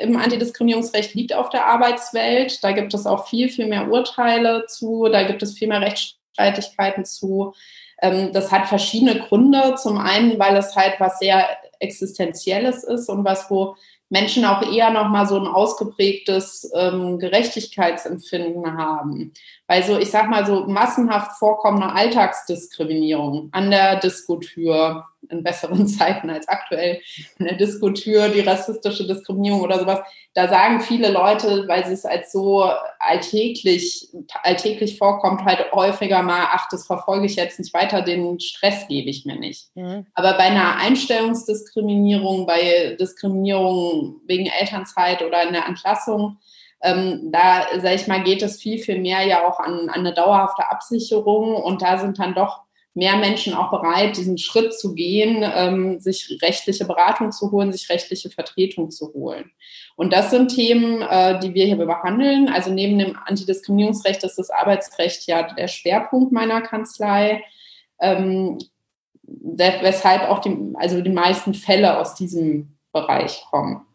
im 0.00 0.16
Antidiskriminierungsrecht 0.16 1.14
liegt 1.14 1.34
auf 1.34 1.50
der 1.50 1.66
Arbeitswelt. 1.66 2.62
Da 2.64 2.72
gibt 2.72 2.94
es 2.94 3.06
auch 3.06 3.28
viel, 3.28 3.48
viel 3.48 3.66
mehr 3.66 3.90
Urteile 3.90 4.66
zu, 4.66 5.08
da 5.10 5.24
gibt 5.24 5.42
es 5.42 5.56
viel 5.56 5.68
mehr 5.68 5.80
Rechtsstreitigkeiten 5.80 7.04
zu. 7.04 7.54
Ähm, 8.00 8.32
das 8.32 8.50
hat 8.50 8.66
verschiedene 8.66 9.18
Gründe. 9.18 9.74
Zum 9.76 9.98
einen, 9.98 10.38
weil 10.38 10.56
es 10.56 10.74
halt 10.74 10.94
was 10.98 11.18
sehr 11.18 11.46
Existenzielles 11.80 12.82
ist 12.84 13.08
und 13.08 13.24
was, 13.24 13.50
wo 13.50 13.76
Menschen 14.10 14.44
auch 14.44 14.62
eher 14.62 14.90
noch 14.90 15.08
mal 15.08 15.26
so 15.26 15.38
ein 15.38 15.46
ausgeprägtes 15.46 16.70
ähm, 16.74 17.18
Gerechtigkeitsempfinden 17.18 18.76
haben. 18.76 19.32
Weil 19.68 19.82
so, 19.82 19.98
ich 19.98 20.10
sag 20.10 20.30
mal, 20.30 20.46
so 20.46 20.64
massenhaft 20.66 21.38
vorkommende 21.38 21.92
Alltagsdiskriminierung 21.94 23.50
an 23.52 23.70
der 23.70 23.96
Diskotür 23.96 25.04
in 25.28 25.42
besseren 25.42 25.86
Zeiten 25.86 26.30
als 26.30 26.48
aktuell, 26.48 27.00
an 27.38 27.46
der 27.46 27.56
Diskotür, 27.56 28.30
die 28.30 28.40
rassistische 28.40 29.06
Diskriminierung 29.06 29.60
oder 29.60 29.78
sowas, 29.78 30.00
da 30.32 30.48
sagen 30.48 30.80
viele 30.80 31.10
Leute, 31.10 31.68
weil 31.68 31.84
sie 31.86 31.92
es 31.92 32.06
als 32.06 32.32
so 32.32 32.70
alltäglich, 32.98 34.08
alltäglich 34.42 34.96
vorkommt, 34.96 35.44
halt 35.44 35.70
häufiger 35.72 36.22
mal, 36.22 36.46
ach, 36.52 36.68
das 36.70 36.86
verfolge 36.86 37.26
ich 37.26 37.36
jetzt 37.36 37.58
nicht 37.58 37.74
weiter, 37.74 38.00
den 38.00 38.40
Stress 38.40 38.88
gebe 38.88 39.10
ich 39.10 39.26
mir 39.26 39.36
nicht. 39.36 39.66
Mhm. 39.74 40.06
Aber 40.14 40.32
bei 40.34 40.44
einer 40.44 40.76
Einstellungsdiskriminierung, 40.76 42.46
bei 42.46 42.96
Diskriminierung 42.98 44.20
wegen 44.26 44.46
Elternzeit 44.46 45.22
oder 45.22 45.42
in 45.42 45.52
der 45.52 45.66
Entlassung, 45.66 46.38
ähm, 46.82 47.30
da, 47.32 47.66
sag 47.80 47.94
ich 47.94 48.06
mal, 48.06 48.22
geht 48.22 48.42
es 48.42 48.60
viel, 48.60 48.78
viel 48.78 49.00
mehr 49.00 49.26
ja 49.26 49.46
auch 49.46 49.58
an, 49.58 49.88
an 49.88 50.00
eine 50.00 50.14
dauerhafte 50.14 50.70
Absicherung 50.70 51.54
und 51.56 51.82
da 51.82 51.98
sind 51.98 52.18
dann 52.18 52.34
doch 52.34 52.60
mehr 52.94 53.16
Menschen 53.16 53.54
auch 53.54 53.70
bereit, 53.70 54.16
diesen 54.16 54.38
Schritt 54.38 54.74
zu 54.74 54.94
gehen, 54.94 55.44
ähm, 55.54 56.00
sich 56.00 56.38
rechtliche 56.42 56.84
Beratung 56.84 57.30
zu 57.30 57.50
holen, 57.52 57.72
sich 57.72 57.88
rechtliche 57.88 58.28
Vertretung 58.28 58.90
zu 58.90 59.12
holen. 59.14 59.52
Und 59.94 60.12
das 60.12 60.30
sind 60.30 60.54
Themen, 60.54 61.02
äh, 61.02 61.38
die 61.38 61.54
wir 61.54 61.64
hier 61.64 61.76
behandeln. 61.76 62.48
Also 62.48 62.72
neben 62.72 62.98
dem 62.98 63.16
Antidiskriminierungsrecht 63.24 64.24
ist 64.24 64.36
das 64.36 64.50
Arbeitsrecht 64.50 65.26
ja 65.26 65.42
der 65.44 65.68
Schwerpunkt 65.68 66.32
meiner 66.32 66.60
Kanzlei, 66.60 67.44
ähm, 68.00 68.58
weshalb 69.22 70.28
auch 70.28 70.40
die, 70.40 70.56
also 70.74 71.00
die 71.00 71.10
meisten 71.10 71.54
Fälle 71.54 71.98
aus 71.98 72.14
diesem 72.14 72.78
Bereich 72.92 73.44
kommen. 73.50 73.87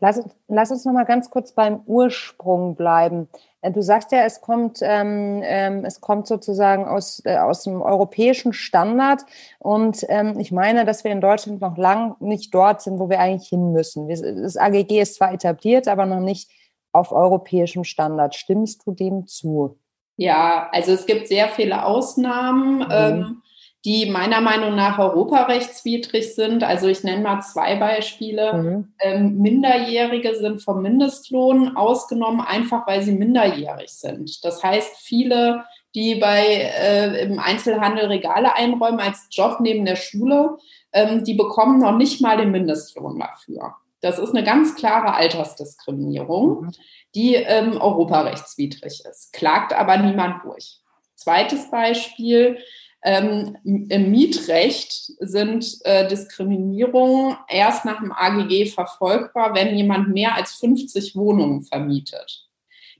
Lass, 0.00 0.22
lass 0.48 0.70
uns 0.70 0.84
noch 0.84 0.92
mal 0.92 1.04
ganz 1.04 1.30
kurz 1.30 1.52
beim 1.52 1.80
Ursprung 1.86 2.74
bleiben. 2.74 3.28
Äh, 3.60 3.70
du 3.70 3.82
sagst 3.82 4.12
ja, 4.12 4.22
es 4.24 4.40
kommt, 4.40 4.80
ähm, 4.82 5.42
ähm, 5.44 5.84
es 5.84 6.00
kommt 6.00 6.26
sozusagen 6.26 6.86
aus, 6.86 7.22
äh, 7.24 7.36
aus 7.36 7.64
dem 7.64 7.82
europäischen 7.82 8.52
Standard. 8.52 9.22
Und 9.58 10.04
ähm, 10.08 10.38
ich 10.38 10.52
meine, 10.52 10.84
dass 10.84 11.04
wir 11.04 11.12
in 11.12 11.20
Deutschland 11.20 11.60
noch 11.60 11.76
lang 11.76 12.16
nicht 12.20 12.54
dort 12.54 12.82
sind, 12.82 12.98
wo 12.98 13.10
wir 13.10 13.20
eigentlich 13.20 13.48
hin 13.48 13.72
müssen. 13.72 14.08
Das 14.08 14.56
AGG 14.56 15.00
ist 15.00 15.16
zwar 15.16 15.32
etabliert, 15.32 15.88
aber 15.88 16.06
noch 16.06 16.20
nicht 16.20 16.50
auf 16.92 17.12
europäischem 17.12 17.84
Standard. 17.84 18.34
Stimmst 18.34 18.86
du 18.86 18.92
dem 18.92 19.26
zu? 19.26 19.78
Ja, 20.16 20.68
also 20.72 20.92
es 20.92 21.06
gibt 21.06 21.28
sehr 21.28 21.48
viele 21.48 21.84
Ausnahmen. 21.84 22.78
Mhm. 22.80 23.39
Die 23.84 24.10
meiner 24.10 24.42
Meinung 24.42 24.74
nach 24.74 24.98
europarechtswidrig 24.98 26.34
sind. 26.34 26.62
Also 26.62 26.86
ich 26.88 27.02
nenne 27.02 27.22
mal 27.22 27.40
zwei 27.40 27.76
Beispiele. 27.76 28.52
Mhm. 28.52 28.92
Ähm, 29.00 29.38
Minderjährige 29.38 30.34
sind 30.34 30.62
vom 30.62 30.82
Mindestlohn 30.82 31.76
ausgenommen, 31.76 32.42
einfach 32.42 32.86
weil 32.86 33.02
sie 33.02 33.12
minderjährig 33.12 33.90
sind. 33.90 34.44
Das 34.44 34.62
heißt, 34.62 34.98
viele, 34.98 35.64
die 35.94 36.16
bei 36.16 36.44
äh, 36.44 37.22
im 37.22 37.38
Einzelhandel 37.38 38.06
Regale 38.06 38.54
einräumen 38.54 39.00
als 39.00 39.28
Job 39.30 39.60
neben 39.60 39.86
der 39.86 39.96
Schule, 39.96 40.58
ähm, 40.92 41.24
die 41.24 41.34
bekommen 41.34 41.80
noch 41.80 41.96
nicht 41.96 42.20
mal 42.20 42.36
den 42.36 42.50
Mindestlohn 42.50 43.18
dafür. 43.18 43.76
Das 44.00 44.18
ist 44.18 44.30
eine 44.30 44.44
ganz 44.44 44.76
klare 44.76 45.14
Altersdiskriminierung, 45.14 46.62
mhm. 46.62 46.70
die 47.14 47.34
ähm, 47.34 47.80
europarechtswidrig 47.80 49.04
ist. 49.04 49.32
Klagt 49.32 49.72
aber 49.72 49.96
niemand 49.98 50.44
durch. 50.44 50.80
Zweites 51.16 51.70
Beispiel, 51.70 52.58
ähm, 53.02 53.56
Im 53.64 54.10
Mietrecht 54.10 55.12
sind 55.20 55.78
äh, 55.84 56.06
Diskriminierungen 56.06 57.36
erst 57.48 57.84
nach 57.84 58.00
dem 58.00 58.12
AGG 58.12 58.66
verfolgbar, 58.66 59.54
wenn 59.54 59.74
jemand 59.74 60.10
mehr 60.10 60.34
als 60.34 60.54
50 60.54 61.16
Wohnungen 61.16 61.62
vermietet. 61.62 62.46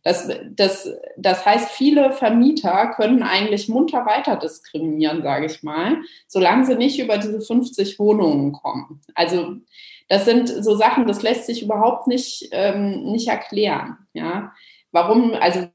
Das, 0.03 0.31
das, 0.53 0.89
das 1.19 1.45
heißt, 1.45 1.73
viele 1.73 2.13
Vermieter 2.13 2.93
können 2.97 3.23
eigentlich 3.23 3.69
munter 3.69 4.07
weiter 4.07 4.37
diskriminieren, 4.37 5.23
sage 5.23 5.45
ich 5.45 5.63
mal, 5.63 5.99
solange 6.27 6.65
sie 6.65 6.77
nicht 6.77 6.99
über 6.99 7.19
diese 7.19 7.43
50 7.43 7.99
Wohnungen 7.99 8.53
kommen. 8.53 9.03
Also 9.15 9.57
das 10.09 10.25
sind 10.25 10.49
so 10.49 10.75
Sachen, 10.75 11.07
das 11.07 11.23
lässt 11.23 11.45
sich 11.45 11.63
überhaupt 11.63 12.07
nicht, 12.07 12.49
ähm, 12.53 13.13
nicht 13.13 13.29
erklären. 13.29 13.99
Ja? 14.15 14.55
Warum, 14.91 15.35
also 15.35 15.69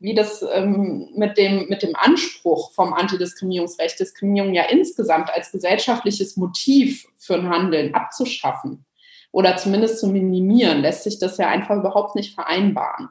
wie 0.00 0.14
das 0.14 0.44
ähm, 0.52 1.10
mit, 1.14 1.38
dem, 1.38 1.68
mit 1.68 1.82
dem 1.82 1.94
Anspruch 1.94 2.72
vom 2.72 2.92
Antidiskriminierungsrecht, 2.92 3.98
Diskriminierung 3.98 4.54
ja 4.54 4.64
insgesamt 4.64 5.30
als 5.30 5.52
gesellschaftliches 5.52 6.36
Motiv 6.36 7.06
für 7.16 7.34
ein 7.34 7.48
Handeln 7.48 7.94
abzuschaffen 7.94 8.84
oder 9.32 9.56
zumindest 9.56 10.00
zu 10.00 10.08
minimieren, 10.08 10.80
lässt 10.80 11.04
sich 11.04 11.18
das 11.18 11.38
ja 11.38 11.48
einfach 11.48 11.76
überhaupt 11.76 12.14
nicht 12.14 12.34
vereinbaren. 12.34 13.08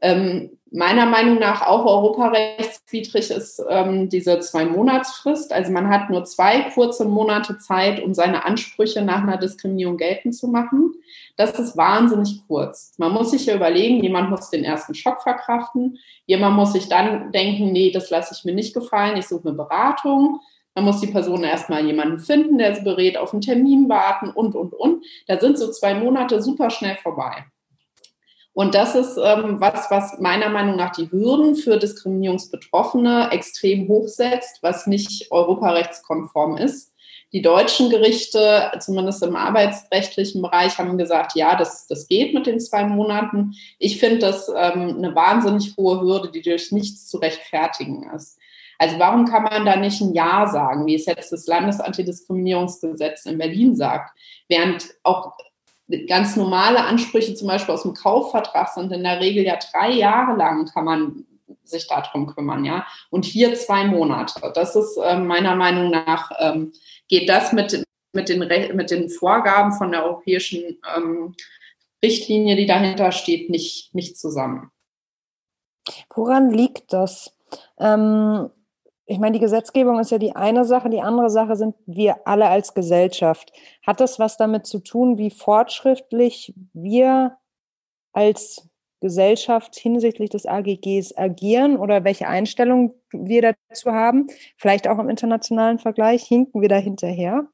Ähm, 0.00 0.58
meiner 0.72 1.06
Meinung 1.06 1.38
nach 1.38 1.66
auch 1.66 1.84
europarechtswidrig 1.84 3.30
ist 3.30 3.62
ähm, 3.68 4.08
diese 4.08 4.38
Zwei-Monatsfrist. 4.38 5.52
Also 5.52 5.72
man 5.72 5.88
hat 5.88 6.10
nur 6.10 6.24
zwei 6.24 6.70
kurze 6.72 7.04
Monate 7.04 7.58
Zeit, 7.58 8.02
um 8.02 8.14
seine 8.14 8.44
Ansprüche 8.44 9.02
nach 9.02 9.22
einer 9.22 9.36
Diskriminierung 9.36 9.96
geltend 9.96 10.36
zu 10.36 10.46
machen. 10.48 10.94
Das 11.36 11.58
ist 11.58 11.76
wahnsinnig 11.76 12.42
kurz. 12.46 12.92
Man 12.98 13.12
muss 13.12 13.32
sich 13.32 13.46
ja 13.46 13.56
überlegen, 13.56 14.02
jemand 14.02 14.30
muss 14.30 14.50
den 14.50 14.64
ersten 14.64 14.94
Schock 14.94 15.22
verkraften. 15.22 15.98
Jemand 16.26 16.54
muss 16.54 16.72
sich 16.72 16.88
dann 16.88 17.32
denken, 17.32 17.72
nee, 17.72 17.90
das 17.90 18.10
lasse 18.10 18.34
ich 18.36 18.44
mir 18.44 18.54
nicht 18.54 18.74
gefallen, 18.74 19.16
ich 19.16 19.26
suche 19.26 19.48
eine 19.48 19.56
Beratung. 19.56 20.40
Dann 20.74 20.84
muss 20.84 21.00
die 21.00 21.08
Person 21.08 21.42
erstmal 21.42 21.84
jemanden 21.84 22.20
finden, 22.20 22.58
der 22.58 22.76
sie 22.76 22.82
berät, 22.82 23.18
auf 23.18 23.32
einen 23.32 23.42
Termin 23.42 23.88
warten 23.88 24.30
und, 24.30 24.54
und, 24.54 24.72
und. 24.72 25.04
Da 25.26 25.40
sind 25.40 25.58
so 25.58 25.70
zwei 25.72 25.94
Monate 25.94 26.40
super 26.40 26.70
schnell 26.70 26.96
vorbei. 26.96 27.46
Und 28.52 28.74
das 28.74 28.94
ist 28.94 29.16
ähm, 29.16 29.60
was, 29.60 29.90
was 29.90 30.18
meiner 30.18 30.48
Meinung 30.48 30.76
nach 30.76 30.92
die 30.92 31.10
Hürden 31.10 31.54
für 31.54 31.78
Diskriminierungsbetroffene 31.78 33.30
extrem 33.30 33.88
hochsetzt, 33.88 34.58
was 34.62 34.86
nicht 34.86 35.30
europarechtskonform 35.30 36.56
ist. 36.56 36.92
Die 37.32 37.42
deutschen 37.42 37.90
Gerichte, 37.90 38.72
zumindest 38.80 39.22
im 39.22 39.36
arbeitsrechtlichen 39.36 40.42
Bereich, 40.42 40.78
haben 40.78 40.98
gesagt, 40.98 41.36
ja, 41.36 41.54
das, 41.56 41.86
das 41.86 42.08
geht 42.08 42.34
mit 42.34 42.46
den 42.46 42.58
zwei 42.58 42.84
Monaten. 42.84 43.54
Ich 43.78 44.00
finde 44.00 44.18
das 44.18 44.48
ähm, 44.48 44.96
eine 44.96 45.14
wahnsinnig 45.14 45.76
hohe 45.76 46.00
Hürde, 46.00 46.32
die 46.32 46.42
durch 46.42 46.72
nichts 46.72 47.06
zu 47.06 47.18
rechtfertigen 47.18 48.10
ist. 48.14 48.36
Also 48.80 48.98
warum 48.98 49.26
kann 49.26 49.44
man 49.44 49.64
da 49.64 49.76
nicht 49.76 50.00
ein 50.00 50.14
Ja 50.14 50.48
sagen, 50.48 50.86
wie 50.86 50.94
es 50.96 51.06
jetzt 51.06 51.30
das 51.30 51.46
Landesantidiskriminierungsgesetz 51.46 53.26
in 53.26 53.38
Berlin 53.38 53.76
sagt, 53.76 54.18
während 54.48 54.88
auch 55.04 55.34
ganz 56.06 56.36
normale 56.36 56.84
Ansprüche 56.84 57.34
zum 57.34 57.48
Beispiel 57.48 57.74
aus 57.74 57.82
dem 57.82 57.94
Kaufvertrag 57.94 58.68
sind 58.68 58.92
in 58.92 59.02
der 59.02 59.20
Regel 59.20 59.44
ja 59.44 59.56
drei 59.56 59.90
Jahre 59.90 60.36
lang 60.36 60.66
kann 60.66 60.84
man 60.84 61.26
sich 61.64 61.86
darum 61.86 62.26
kümmern, 62.26 62.64
ja. 62.64 62.86
Und 63.10 63.24
hier 63.24 63.54
zwei 63.54 63.84
Monate. 63.84 64.52
Das 64.54 64.76
ist 64.76 64.96
äh, 64.96 65.18
meiner 65.18 65.54
Meinung 65.54 65.90
nach, 65.90 66.30
ähm, 66.38 66.72
geht 67.08 67.28
das 67.28 67.52
mit, 67.52 67.84
mit, 68.12 68.28
den, 68.28 68.38
mit 68.76 68.90
den 68.90 69.08
Vorgaben 69.08 69.72
von 69.72 69.92
der 69.92 70.04
europäischen 70.04 70.78
ähm, 70.96 71.34
Richtlinie, 72.02 72.56
die 72.56 72.66
dahinter 72.66 73.12
steht, 73.12 73.50
nicht, 73.50 73.94
nicht 73.94 74.18
zusammen. 74.18 74.70
Woran 76.14 76.50
liegt 76.50 76.92
das? 76.92 77.32
Ähm, 77.78 78.50
ich 79.10 79.18
meine, 79.18 79.32
die 79.32 79.44
Gesetzgebung 79.44 79.98
ist 79.98 80.12
ja 80.12 80.18
die 80.18 80.36
eine 80.36 80.64
Sache, 80.64 80.88
die 80.88 81.00
andere 81.00 81.30
Sache 81.30 81.56
sind 81.56 81.74
wir 81.84 82.28
alle 82.28 82.46
als 82.46 82.74
Gesellschaft. 82.74 83.52
Hat 83.84 83.98
das 83.98 84.20
was 84.20 84.36
damit 84.36 84.66
zu 84.66 84.78
tun, 84.78 85.18
wie 85.18 85.30
fortschrittlich 85.30 86.54
wir 86.72 87.36
als 88.12 88.68
Gesellschaft 89.00 89.74
hinsichtlich 89.74 90.30
des 90.30 90.46
AGGs 90.46 91.16
agieren 91.16 91.76
oder 91.76 92.04
welche 92.04 92.28
Einstellung 92.28 92.94
wir 93.10 93.42
dazu 93.68 93.90
haben? 93.90 94.28
Vielleicht 94.56 94.86
auch 94.86 95.00
im 95.00 95.08
internationalen 95.08 95.80
Vergleich. 95.80 96.22
Hinken 96.22 96.60
wir 96.60 96.68
da 96.68 96.76
hinterher? 96.76 97.48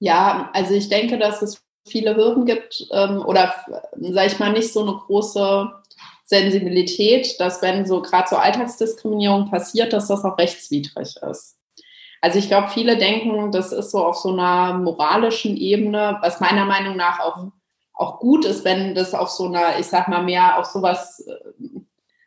Ja, 0.00 0.50
also 0.54 0.74
ich 0.74 0.88
denke, 0.88 1.18
dass 1.18 1.40
es 1.40 1.62
viele 1.86 2.16
Hürden 2.16 2.46
gibt 2.46 2.88
ähm, 2.90 3.24
oder, 3.24 3.54
sage 3.96 4.26
ich 4.26 4.38
mal, 4.40 4.52
nicht 4.52 4.72
so 4.72 4.80
eine 4.80 4.94
große 5.06 5.70
Sensibilität, 6.30 7.40
dass 7.40 7.60
wenn 7.60 7.86
so 7.86 8.00
gerade 8.00 8.28
so 8.30 8.36
Alltagsdiskriminierung 8.36 9.50
passiert, 9.50 9.92
dass 9.92 10.06
das 10.06 10.24
auch 10.24 10.38
rechtswidrig 10.38 11.16
ist. 11.28 11.56
Also 12.20 12.38
ich 12.38 12.46
glaube, 12.46 12.68
viele 12.68 12.96
denken, 12.96 13.50
das 13.50 13.72
ist 13.72 13.90
so 13.90 14.04
auf 14.04 14.16
so 14.16 14.30
einer 14.30 14.74
moralischen 14.74 15.56
Ebene, 15.56 16.18
was 16.22 16.40
meiner 16.40 16.66
Meinung 16.66 16.96
nach 16.96 17.18
auch, 17.18 17.48
auch 17.92 18.20
gut 18.20 18.44
ist, 18.44 18.64
wenn 18.64 18.94
das 18.94 19.12
auf 19.12 19.28
so 19.28 19.46
einer, 19.46 19.80
ich 19.80 19.86
sag 19.86 20.06
mal, 20.06 20.22
mehr 20.22 20.58
auf 20.58 20.66
sowas, 20.66 21.26
äh, 21.26 21.80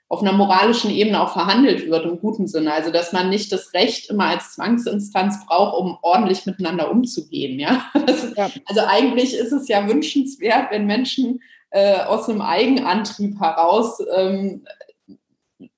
auf 0.10 0.22
einer 0.22 0.34
moralischen 0.34 0.92
Ebene 0.92 1.22
auch 1.22 1.32
verhandelt 1.32 1.90
wird 1.90 2.04
im 2.04 2.20
guten 2.20 2.46
Sinne. 2.46 2.74
Also 2.74 2.92
dass 2.92 3.14
man 3.14 3.30
nicht 3.30 3.54
das 3.54 3.74
Recht 3.74 4.10
immer 4.10 4.26
als 4.26 4.54
Zwangsinstanz 4.56 5.46
braucht, 5.46 5.80
um 5.80 5.98
ordentlich 6.02 6.46
miteinander 6.46 6.92
umzugehen. 6.92 7.58
Ja? 7.58 7.86
Ist, 8.08 8.36
ja. 8.36 8.52
Also 8.66 8.82
eigentlich 8.86 9.34
ist 9.34 9.54
es 9.54 9.70
ja 9.70 9.88
wünschenswert, 9.88 10.72
wenn 10.72 10.88
Menschen 10.88 11.40
äh, 11.74 12.02
aus 12.04 12.30
einem 12.30 12.42
Eigenantrieb 12.42 13.40
heraus 13.40 13.98
ähm, 14.16 14.64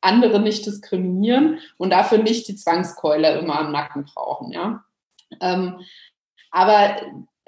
andere 0.01 0.41
nicht 0.41 0.65
diskriminieren 0.65 1.59
und 1.77 1.91
dafür 1.91 2.17
nicht 2.17 2.47
die 2.49 2.55
Zwangskeule 2.55 3.39
immer 3.39 3.59
am 3.59 3.71
Nacken 3.71 4.03
brauchen. 4.03 4.51
Ja? 4.51 4.83
Ähm, 5.41 5.79
aber 6.51 6.97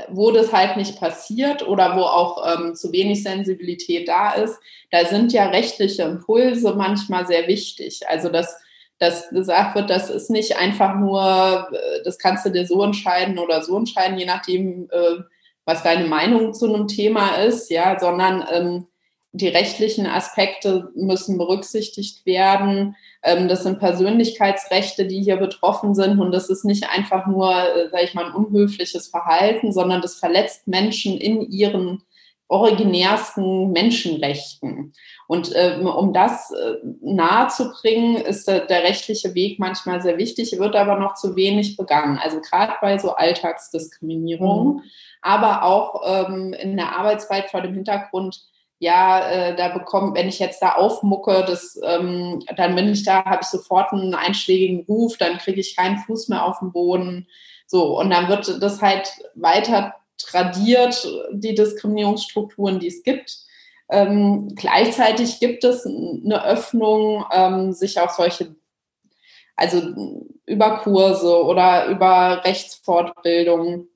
wo 0.10 0.32
das 0.32 0.54
halt 0.54 0.78
nicht 0.78 0.98
passiert 1.00 1.68
oder 1.68 1.98
wo 1.98 2.02
auch 2.02 2.46
ähm, 2.48 2.76
zu 2.76 2.94
wenig 2.94 3.22
Sensibilität 3.24 4.08
da 4.08 4.32
ist, 4.32 4.58
da 4.92 5.04
sind 5.06 5.34
ja 5.34 5.48
rechtliche 5.48 6.04
Impulse 6.04 6.74
manchmal 6.76 7.28
sehr 7.28 7.48
wichtig. 7.48 8.08
Also 8.08 8.30
dass, 8.30 8.58
dass 9.00 9.30
gesagt 9.30 9.76
wird, 9.76 9.90
das 9.90 10.10
ist 10.10 10.30
nicht 10.30 10.58
einfach 10.58 10.96
nur, 10.96 11.68
äh, 11.74 12.04
das 12.06 12.18
kannst 12.18 12.46
du 12.46 12.50
dir 12.50 12.66
so 12.66 12.82
entscheiden 12.82 13.40
oder 13.40 13.62
so 13.64 13.78
entscheiden, 13.78 14.18
je 14.18 14.26
nachdem, 14.26 14.90
äh, 14.90 15.24
was 15.68 15.84
deine 15.84 16.08
Meinung 16.08 16.54
zu 16.54 16.74
einem 16.74 16.88
Thema 16.88 17.36
ist, 17.36 17.70
ja, 17.70 18.00
sondern 18.00 18.44
ähm, 18.50 18.88
die 19.34 19.50
rechtlichen 19.50 20.08
Aspekte 20.08 20.90
müssen 20.96 21.38
berücksichtigt 21.38 22.26
werden. 22.26 22.96
Ähm, 23.22 23.50
das 23.50 23.64
sind 23.64 23.78
Persönlichkeitsrechte, 23.78 25.06
die 25.06 25.22
hier 25.22 25.36
betroffen 25.36 25.94
sind. 25.94 26.20
Und 26.20 26.32
das 26.32 26.50
ist 26.50 26.64
nicht 26.64 26.90
einfach 26.90 27.28
nur, 27.28 27.52
äh, 27.52 27.90
sage 27.90 28.06
ich 28.06 28.14
mal, 28.14 28.28
ein 28.28 28.34
unhöfliches 28.34 29.10
Verhalten, 29.10 29.74
sondern 29.74 30.02
das 30.02 30.16
verletzt 30.16 30.70
Menschen 30.70 31.18
in 31.18 31.42
ihren 31.42 32.02
originärsten 32.50 33.72
Menschenrechten. 33.72 34.94
Und 35.28 35.52
ähm, 35.56 35.86
um 35.86 36.14
das 36.14 36.52
äh, 36.52 36.76
nahe 37.02 37.50
zu 37.50 37.72
bringen, 37.74 38.16
ist 38.16 38.48
der, 38.48 38.62
der, 38.62 38.84
rechtliche 38.84 39.36
Weg 39.36 39.60
manchmal 39.60 40.02
sehr 40.02 40.18
wichtig, 40.18 40.58
wird 40.58 40.76
aber 40.76 40.98
noch 40.98 41.16
zu 41.16 41.36
wenig 41.36 41.76
begangen. 41.76 42.18
Also 42.18 42.40
gerade 42.40 42.74
bei 42.82 42.98
so 42.98 43.12
Alltagsdiskriminierung, 43.12 44.76
mhm. 44.76 44.84
aber 45.22 45.64
auch 45.64 46.02
ähm, 46.06 46.54
in 46.54 46.78
der 46.78 46.98
Arbeitswelt 46.98 47.50
vor 47.52 47.62
dem 47.62 47.74
Hintergrund, 47.74 48.42
ja, 48.80 49.28
äh, 49.28 49.56
da 49.56 49.70
bekommt, 49.70 50.16
wenn 50.16 50.30
ich 50.30 50.40
jetzt 50.40 50.62
da 50.62 50.74
aufmucke, 50.74 51.44
das, 51.46 51.80
ähm, 51.84 52.42
dann 52.56 52.76
bin 52.76 52.90
ich 52.90 53.04
da, 53.04 53.26
habe 53.26 53.40
ich 53.42 53.48
sofort 53.48 53.92
einen 53.92 54.14
einschlägigen 54.14 54.86
Ruf, 54.88 55.18
dann 55.18 55.40
kriege 55.40 55.60
ich 55.60 55.76
keinen 55.76 55.98
Fuß 55.98 56.30
mehr 56.30 56.46
auf 56.46 56.60
den 56.60 56.72
Boden. 56.72 57.28
So, 57.66 58.00
und 58.00 58.12
dann 58.12 58.30
wird 58.30 58.62
das 58.62 58.82
halt 58.82 59.12
weiter 59.36 59.96
tradiert, 60.18 61.08
die 61.32 61.56
Diskriminierungsstrukturen, 61.56 62.80
die 62.80 62.88
es 62.88 63.04
gibt. 63.04 63.38
Ähm, 63.90 64.54
gleichzeitig 64.56 65.40
gibt 65.40 65.64
es 65.64 65.86
eine 65.86 66.44
Öffnung, 66.46 67.26
ähm, 67.32 67.72
sich 67.72 68.00
auch 68.00 68.10
solche, 68.10 68.56
also 69.56 69.82
über 70.46 70.80
Kurse 70.80 71.44
oder 71.44 71.88
über 71.88 72.44
Rechtsfortbildungen 72.44 73.88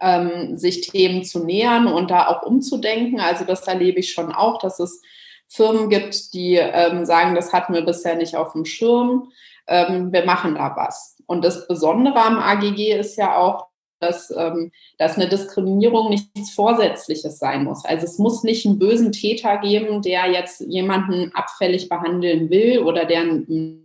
ähm, 0.00 0.56
sich 0.56 0.82
Themen 0.82 1.24
zu 1.24 1.44
nähern 1.44 1.86
und 1.86 2.10
da 2.10 2.28
auch 2.28 2.42
umzudenken. 2.42 3.20
Also 3.20 3.44
das 3.44 3.66
erlebe 3.66 4.00
ich 4.00 4.12
schon 4.12 4.32
auch, 4.32 4.58
dass 4.58 4.80
es 4.80 5.02
Firmen 5.48 5.90
gibt, 5.90 6.32
die 6.32 6.56
ähm, 6.56 7.04
sagen, 7.04 7.34
das 7.34 7.52
hatten 7.52 7.74
wir 7.74 7.82
bisher 7.82 8.16
nicht 8.16 8.36
auf 8.36 8.52
dem 8.52 8.64
Schirm, 8.64 9.30
ähm, 9.66 10.12
wir 10.12 10.24
machen 10.24 10.54
da 10.54 10.74
was. 10.76 11.22
Und 11.26 11.44
das 11.44 11.68
Besondere 11.68 12.20
am 12.22 12.38
AGG 12.38 12.94
ist 12.94 13.16
ja 13.16 13.36
auch, 13.36 13.66
dass, 14.02 14.32
ähm, 14.36 14.72
dass 14.98 15.16
eine 15.16 15.28
Diskriminierung 15.28 16.10
nichts 16.10 16.50
Vorsätzliches 16.50 17.38
sein 17.38 17.64
muss. 17.64 17.84
Also 17.84 18.04
es 18.04 18.18
muss 18.18 18.42
nicht 18.42 18.66
einen 18.66 18.78
bösen 18.78 19.12
Täter 19.12 19.58
geben, 19.58 20.02
der 20.02 20.30
jetzt 20.30 20.60
jemanden 20.60 21.32
abfällig 21.34 21.88
behandeln 21.88 22.50
will 22.50 22.80
oder 22.80 23.04
der 23.04 23.20
ein, 23.20 23.82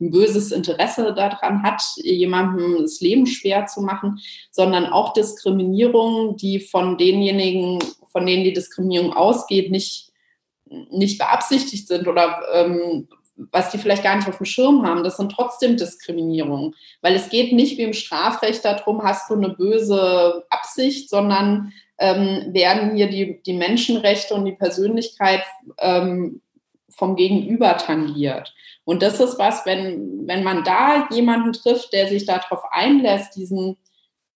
ein 0.00 0.10
böses 0.10 0.50
Interesse 0.50 1.14
daran 1.14 1.62
hat, 1.62 1.82
jemandem 1.96 2.78
das 2.82 3.00
Leben 3.00 3.26
schwer 3.26 3.66
zu 3.66 3.80
machen, 3.80 4.18
sondern 4.50 4.86
auch 4.86 5.12
Diskriminierung, 5.12 6.36
die 6.36 6.58
von 6.58 6.98
denjenigen, 6.98 7.78
von 8.10 8.26
denen 8.26 8.44
die 8.44 8.52
Diskriminierung 8.52 9.12
ausgeht, 9.12 9.70
nicht, 9.70 10.10
nicht 10.90 11.18
beabsichtigt 11.18 11.86
sind 11.86 12.08
oder 12.08 12.40
ähm, 12.52 13.08
was 13.52 13.70
die 13.70 13.78
vielleicht 13.78 14.02
gar 14.02 14.16
nicht 14.16 14.28
auf 14.28 14.38
dem 14.38 14.46
Schirm 14.46 14.86
haben, 14.86 15.04
das 15.04 15.16
sind 15.16 15.32
trotzdem 15.32 15.76
Diskriminierungen. 15.76 16.74
Weil 17.00 17.14
es 17.14 17.28
geht 17.28 17.52
nicht 17.52 17.78
wie 17.78 17.82
im 17.82 17.92
Strafrecht 17.92 18.64
darum, 18.64 19.02
hast 19.02 19.30
du 19.30 19.34
eine 19.34 19.50
böse 19.50 20.44
Absicht, 20.50 21.08
sondern 21.08 21.72
ähm, 21.98 22.52
werden 22.52 22.96
hier 22.96 23.08
die, 23.08 23.42
die 23.42 23.52
Menschenrechte 23.52 24.34
und 24.34 24.44
die 24.44 24.52
Persönlichkeit 24.52 25.42
ähm, 25.78 26.40
vom 26.90 27.16
Gegenüber 27.16 27.76
tangiert. 27.76 28.52
Und 28.84 29.02
das 29.02 29.20
ist 29.20 29.38
was, 29.38 29.66
wenn, 29.66 30.26
wenn 30.26 30.42
man 30.42 30.64
da 30.64 31.08
jemanden 31.10 31.52
trifft, 31.52 31.92
der 31.92 32.08
sich 32.08 32.26
darauf 32.26 32.62
einlässt, 32.70 33.36
diesen, 33.36 33.76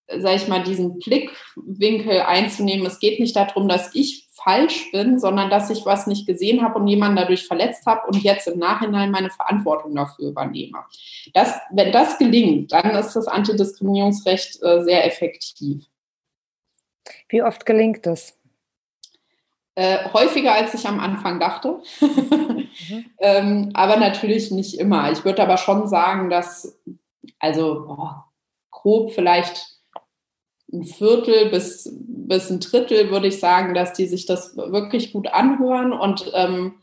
sag 0.07 0.35
ich 0.35 0.47
mal, 0.47 0.63
diesen 0.63 0.99
Blickwinkel 0.99 2.21
einzunehmen. 2.21 2.85
Es 2.85 2.99
geht 2.99 3.19
nicht 3.19 3.35
darum, 3.35 3.67
dass 3.67 3.93
ich 3.95 4.24
falsch 4.35 4.91
bin, 4.91 5.17
sondern 5.17 5.49
dass 5.49 5.69
ich 5.69 5.85
was 5.85 6.07
nicht 6.07 6.27
gesehen 6.27 6.61
habe 6.61 6.77
und 6.79 6.87
jemanden 6.87 7.15
dadurch 7.15 7.47
verletzt 7.47 7.85
habe 7.85 8.05
und 8.07 8.21
jetzt 8.21 8.47
im 8.47 8.59
Nachhinein 8.59 9.09
meine 9.09 9.29
Verantwortung 9.29 9.95
dafür 9.95 10.29
übernehme. 10.29 10.79
Das, 11.33 11.53
wenn 11.71 11.91
das 11.91 12.17
gelingt, 12.17 12.71
dann 12.73 12.91
ist 12.91 13.15
das 13.15 13.27
Antidiskriminierungsrecht 13.27 14.61
äh, 14.61 14.83
sehr 14.83 15.05
effektiv. 15.05 15.85
Wie 17.29 17.41
oft 17.41 17.65
gelingt 17.65 18.05
das? 18.05 18.37
Äh, 19.75 20.09
häufiger, 20.13 20.53
als 20.53 20.73
ich 20.73 20.85
am 20.85 20.99
Anfang 20.99 21.39
dachte. 21.39 21.81
mhm. 22.01 22.69
ähm, 23.19 23.71
aber 23.73 23.97
natürlich 23.97 24.51
nicht 24.51 24.79
immer. 24.79 25.11
Ich 25.11 25.23
würde 25.23 25.43
aber 25.43 25.57
schon 25.57 25.87
sagen, 25.87 26.29
dass, 26.29 26.77
also 27.39 27.85
oh, 27.87 28.09
grob 28.69 29.11
vielleicht 29.11 29.74
ein 30.71 30.83
Viertel 30.83 31.49
bis, 31.49 31.89
bis 31.99 32.49
ein 32.49 32.59
Drittel 32.59 33.11
würde 33.11 33.27
ich 33.27 33.39
sagen, 33.39 33.73
dass 33.73 33.93
die 33.93 34.07
sich 34.07 34.25
das 34.25 34.55
wirklich 34.57 35.13
gut 35.13 35.27
anhören 35.27 35.93
und 35.93 36.31
ähm, 36.33 36.75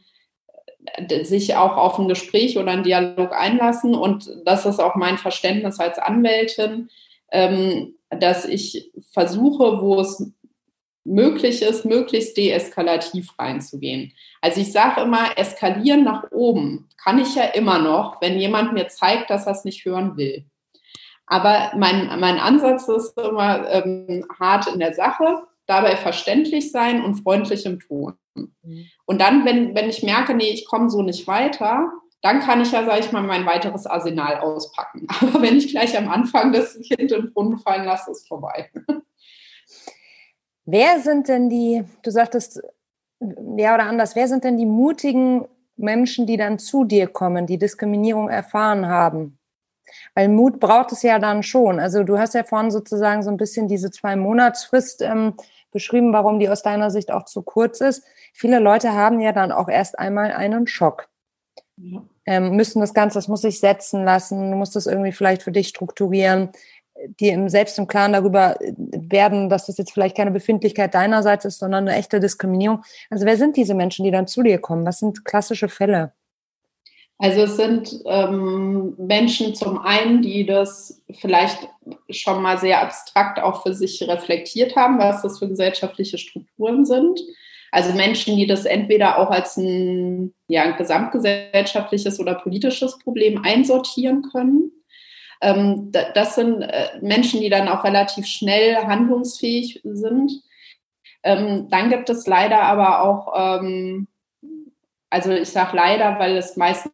sich 1.23 1.57
auch 1.57 1.77
auf 1.77 1.99
ein 1.99 2.09
Gespräch 2.09 2.59
oder 2.59 2.71
einen 2.71 2.83
Dialog 2.83 3.33
einlassen. 3.33 3.95
Und 3.95 4.31
das 4.45 4.67
ist 4.67 4.81
auch 4.81 4.95
mein 4.95 5.19
Verständnis 5.19 5.79
als 5.79 5.99
Anwältin, 5.99 6.89
ähm, 7.31 7.95
dass 8.11 8.45
ich 8.45 8.91
versuche, 9.13 9.81
wo 9.81 10.01
es 10.01 10.33
möglich 11.05 11.63
ist, 11.63 11.85
möglichst 11.85 12.37
deeskalativ 12.37 13.33
reinzugehen. 13.39 14.13
Also 14.41 14.61
ich 14.61 14.71
sage 14.73 15.01
immer, 15.01 15.37
eskalieren 15.37 16.05
nach 16.05 16.31
oben 16.31 16.89
kann 17.03 17.19
ich 17.19 17.35
ja 17.35 17.45
immer 17.45 17.79
noch, 17.81 18.21
wenn 18.21 18.39
jemand 18.39 18.73
mir 18.73 18.89
zeigt, 18.89 19.31
dass 19.31 19.47
er 19.47 19.53
es 19.53 19.65
nicht 19.65 19.85
hören 19.85 20.17
will. 20.17 20.45
Aber 21.27 21.73
mein, 21.77 22.19
mein 22.21 22.39
Ansatz 22.39 22.89
ist 22.89 23.19
immer 23.19 23.69
ähm, 23.71 24.27
hart 24.39 24.67
in 24.67 24.81
der 24.81 24.95
Sache, 24.95 25.43
dabei 25.67 25.97
verständlich 25.97 26.73
sein 26.73 27.05
und 27.05 27.23
freundlich 27.23 27.65
im 27.65 27.81
Ton. 27.81 28.15
Mhm. 28.35 28.87
Und 29.07 29.21
dann, 29.21 29.45
wenn, 29.45 29.75
wenn 29.75 29.89
ich 29.89 30.03
merke, 30.03 30.35
nee, 30.35 30.51
ich 30.51 30.67
komme 30.67 30.91
so 30.91 31.03
nicht 31.03 31.27
weiter, 31.27 31.91
dann 32.23 32.41
kann 32.41 32.61
ich 32.61 32.71
ja, 32.71 32.85
sage 32.85 33.01
ich 33.01 33.13
mal, 33.13 33.23
mein 33.23 33.47
weiteres 33.47 33.87
Arsenal 33.87 34.39
auspacken. 34.39 35.07
Aber 35.21 35.43
wenn 35.43 35.57
ich 35.57 35.69
gleich 35.69 35.97
am 35.99 36.09
Anfang 36.09 36.53
das 36.53 36.79
Kind 36.81 37.13
im 37.13 37.33
Brunnen 37.33 37.59
fallen 37.59 37.85
lasse, 37.85 38.13
ist 38.13 38.29
vorbei. 38.29 38.71
Wer 40.65 41.01
sind 41.01 41.29
denn 41.29 41.49
die, 41.49 41.85
du 42.03 42.11
sagtest, 42.11 42.63
ja 43.57 43.75
oder 43.75 43.85
anders, 43.85 44.15
wer 44.15 44.29
sind 44.29 44.45
denn 44.45 44.57
die 44.57 44.67
mutigen 44.67 45.47
Menschen, 45.77 46.27
die 46.27 46.37
dann 46.37 46.61
zu 46.61 46.85
dir 46.85 47.09
kommen, 47.09 47.47
die 47.47 47.59
Diskriminierung 47.59 48.29
erfahren 48.29 48.87
haben? 48.87 49.39
Weil 50.15 50.29
Mut 50.29 50.61
braucht 50.61 50.93
es 50.93 51.03
ja 51.03 51.19
dann 51.19 51.43
schon. 51.43 51.81
Also 51.81 52.03
du 52.03 52.19
hast 52.19 52.35
ja 52.35 52.45
vorhin 52.45 52.71
sozusagen 52.71 53.23
so 53.23 53.31
ein 53.31 53.37
bisschen 53.37 53.69
diese 53.69 53.91
zwei 53.91 54.17
Monatsfrist 54.17 55.03
ähm, 55.03 55.35
beschrieben, 55.71 56.13
warum 56.13 56.39
die 56.39 56.49
aus 56.49 56.63
deiner 56.63 56.91
Sicht 56.91 57.13
auch 57.13 57.25
zu 57.25 57.43
kurz 57.43 57.81
ist. 57.81 58.05
Viele 58.33 58.59
Leute 58.59 58.93
haben 58.93 59.21
ja 59.21 59.33
dann 59.33 59.53
auch 59.53 59.69
erst 59.69 59.99
einmal 59.99 60.33
einen 60.33 60.67
Schock. 60.67 61.09
Ja. 61.77 62.03
Ähm, 62.25 62.55
müssen 62.55 62.81
das 62.81 62.95
Ganze, 62.95 63.19
das 63.19 63.29
muss 63.29 63.41
sich 63.41 63.59
setzen 63.59 64.05
lassen, 64.05 64.53
du 64.53 64.57
musst 64.57 64.77
das 64.77 64.87
irgendwie 64.87 65.11
vielleicht 65.11 65.43
für 65.43 65.51
dich 65.51 65.69
strukturieren 65.69 66.51
die 67.21 67.29
im, 67.29 67.49
selbst 67.49 67.79
im 67.79 67.87
Klaren 67.87 68.13
darüber 68.13 68.57
werden, 68.61 69.49
dass 69.49 69.67
das 69.67 69.79
jetzt 69.79 69.93
vielleicht 69.93 70.17
keine 70.17 70.31
Befindlichkeit 70.31 70.95
deinerseits 70.95 71.45
ist, 71.45 71.59
sondern 71.59 71.89
eine 71.89 71.97
echte 71.97 72.21
Diskriminierung. 72.21 72.85
Also 73.11 73.27
wer 73.27 73.37
sind 73.37 73.57
diese 73.57 73.75
Menschen, 73.75 74.05
die 74.05 74.11
dann 74.11 74.27
zu 74.27 74.43
dir 74.43 74.59
kommen? 74.59 74.87
Was 74.87 74.99
sind 74.99 75.25
klassische 75.25 75.69
Fälle? 75.69 76.13
Also 77.19 77.43
es 77.43 77.57
sind 77.57 78.01
ähm, 78.07 78.95
Menschen 78.99 79.55
zum 79.55 79.79
einen, 79.79 80.23
die 80.23 80.45
das 80.45 81.03
vielleicht 81.11 81.69
schon 82.11 82.43
mal 82.43 82.59
sehr 82.59 82.83
abstrakt 82.83 83.39
auch 83.39 83.63
für 83.63 83.75
sich 83.75 84.03
reflektiert 84.03 84.75
haben, 84.75 84.99
was 84.99 85.23
das 85.23 85.39
für 85.39 85.49
gesellschaftliche 85.49 86.19
Strukturen 86.19 86.85
sind. 86.85 87.21
Also 87.71 87.95
Menschen, 87.95 88.37
die 88.37 88.47
das 88.47 88.65
entweder 88.65 89.19
auch 89.19 89.31
als 89.31 89.57
ein, 89.57 90.35
ja, 90.49 90.63
ein 90.63 90.77
gesamtgesellschaftliches 90.77 92.19
oder 92.19 92.35
politisches 92.35 92.99
Problem 92.99 93.43
einsortieren 93.45 94.23
können 94.31 94.73
ähm, 95.43 95.91
das 96.15 96.37
sind 96.37 96.63
äh, 96.63 96.91
Menschen, 97.03 97.41
die 97.41 97.51
dann 97.51 97.69
auch 97.69 97.83
relativ 97.85 98.27
schnell 98.27 98.77
handlungsfähig 98.77 99.81
sind. 99.83 100.41
Ähm, 101.25 101.69
dann 101.69 101.91
gibt 101.91 102.09
es 102.11 102.27
leider 102.27 102.63
aber 102.63 103.03
auch, 103.03 103.33
ähm, 103.37 104.07
also 105.11 105.33
ich 105.33 105.49
sage 105.51 105.77
leider, 105.77 106.19
weil 106.19 106.37
es 106.37 106.57
meistens 106.57 106.93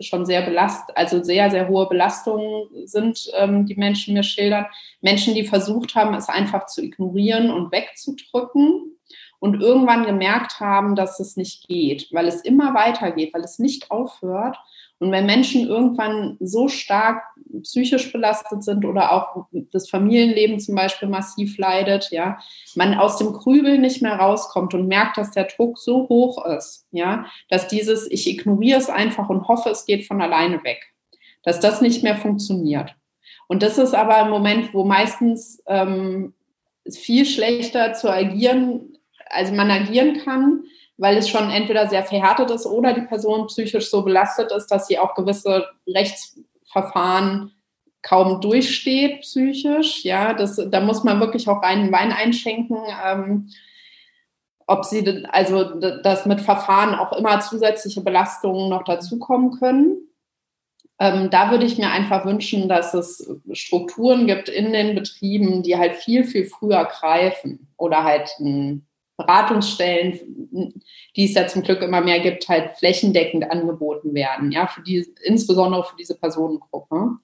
schon 0.00 0.24
sehr 0.24 0.42
belastet, 0.42 0.96
also 0.96 1.22
sehr, 1.22 1.50
sehr 1.50 1.68
hohe 1.68 1.88
Belastungen 1.88 2.68
sind, 2.86 3.30
ähm, 3.34 3.66
die 3.66 3.74
Menschen 3.74 4.14
mir 4.14 4.22
schildern. 4.22 4.66
Menschen, 5.00 5.34
die 5.34 5.44
versucht 5.44 5.94
haben, 5.94 6.14
es 6.14 6.28
einfach 6.28 6.66
zu 6.66 6.82
ignorieren 6.82 7.50
und 7.50 7.70
wegzudrücken 7.70 8.96
und 9.38 9.60
irgendwann 9.60 10.06
gemerkt 10.06 10.60
haben, 10.60 10.94
dass 10.96 11.20
es 11.20 11.36
nicht 11.36 11.68
geht, 11.68 12.08
weil 12.12 12.26
es 12.26 12.42
immer 12.42 12.74
weitergeht, 12.74 13.34
weil 13.34 13.42
es 13.42 13.58
nicht 13.58 13.90
aufhört 13.90 14.56
Und 15.00 15.12
wenn 15.12 15.24
Menschen 15.24 15.66
irgendwann 15.66 16.36
so 16.40 16.68
stark 16.68 17.22
psychisch 17.62 18.12
belastet 18.12 18.62
sind 18.62 18.84
oder 18.84 19.12
auch 19.12 19.46
das 19.72 19.88
Familienleben 19.88 20.60
zum 20.60 20.74
Beispiel 20.74 21.08
massiv 21.08 21.56
leidet, 21.56 22.10
ja, 22.10 22.38
man 22.74 22.94
aus 22.94 23.16
dem 23.16 23.32
Grübeln 23.32 23.80
nicht 23.80 24.02
mehr 24.02 24.16
rauskommt 24.16 24.74
und 24.74 24.86
merkt, 24.86 25.16
dass 25.16 25.30
der 25.30 25.44
Druck 25.44 25.78
so 25.78 26.06
hoch 26.10 26.44
ist, 26.44 26.86
ja, 26.92 27.24
dass 27.48 27.66
dieses, 27.66 28.10
ich 28.10 28.28
ignoriere 28.28 28.78
es 28.78 28.90
einfach 28.90 29.30
und 29.30 29.48
hoffe, 29.48 29.70
es 29.70 29.86
geht 29.86 30.06
von 30.06 30.20
alleine 30.20 30.62
weg, 30.64 30.92
dass 31.42 31.60
das 31.60 31.80
nicht 31.80 32.02
mehr 32.02 32.16
funktioniert. 32.16 32.94
Und 33.48 33.62
das 33.62 33.78
ist 33.78 33.94
aber 33.94 34.16
ein 34.16 34.30
Moment, 34.30 34.74
wo 34.74 34.84
meistens 34.84 35.62
ähm, 35.66 36.34
viel 36.88 37.24
schlechter 37.24 37.94
zu 37.94 38.12
agieren, 38.12 38.98
also 39.30 39.54
man 39.54 39.70
agieren 39.70 40.18
kann, 40.22 40.64
weil 41.00 41.16
es 41.16 41.30
schon 41.30 41.50
entweder 41.50 41.88
sehr 41.88 42.04
verhärtet 42.04 42.50
ist 42.50 42.66
oder 42.66 42.92
die 42.92 43.00
Person 43.00 43.46
psychisch 43.46 43.90
so 43.90 44.02
belastet 44.02 44.52
ist, 44.52 44.66
dass 44.66 44.86
sie 44.86 44.98
auch 44.98 45.14
gewisse 45.14 45.66
Rechtsverfahren 45.88 47.52
kaum 48.02 48.42
durchsteht 48.42 49.22
psychisch. 49.22 50.04
Ja, 50.04 50.34
das, 50.34 50.60
da 50.70 50.80
muss 50.80 51.02
man 51.02 51.18
wirklich 51.18 51.48
auch 51.48 51.62
reinen 51.62 51.90
Wein 51.90 52.12
einschenken. 52.12 52.76
Ähm, 53.02 53.48
ob 54.66 54.84
sie, 54.84 55.24
also, 55.30 55.64
dass 55.80 56.26
mit 56.26 56.42
Verfahren 56.42 56.94
auch 56.94 57.14
immer 57.14 57.40
zusätzliche 57.40 58.02
Belastungen 58.02 58.68
noch 58.68 58.84
dazukommen 58.84 59.52
können. 59.52 60.06
Ähm, 60.98 61.30
da 61.30 61.50
würde 61.50 61.64
ich 61.64 61.78
mir 61.78 61.90
einfach 61.90 62.26
wünschen, 62.26 62.68
dass 62.68 62.92
es 62.92 63.26
Strukturen 63.52 64.26
gibt 64.26 64.50
in 64.50 64.74
den 64.74 64.94
Betrieben, 64.94 65.62
die 65.62 65.78
halt 65.78 65.94
viel, 65.94 66.24
viel 66.24 66.44
früher 66.44 66.84
greifen 66.84 67.72
oder 67.78 68.04
halt 68.04 68.28
ein 68.38 68.86
Beratungsstellen, 69.20 70.82
die 71.16 71.24
es 71.24 71.34
ja 71.34 71.46
zum 71.46 71.62
Glück 71.62 71.82
immer 71.82 72.00
mehr 72.00 72.20
gibt, 72.20 72.48
halt 72.48 72.72
flächendeckend 72.78 73.50
angeboten 73.50 74.14
werden, 74.14 74.52
ja, 74.52 74.66
für 74.66 74.82
die, 74.82 75.06
insbesondere 75.22 75.84
für 75.84 75.96
diese 75.96 76.18
Personengruppe. 76.18 77.18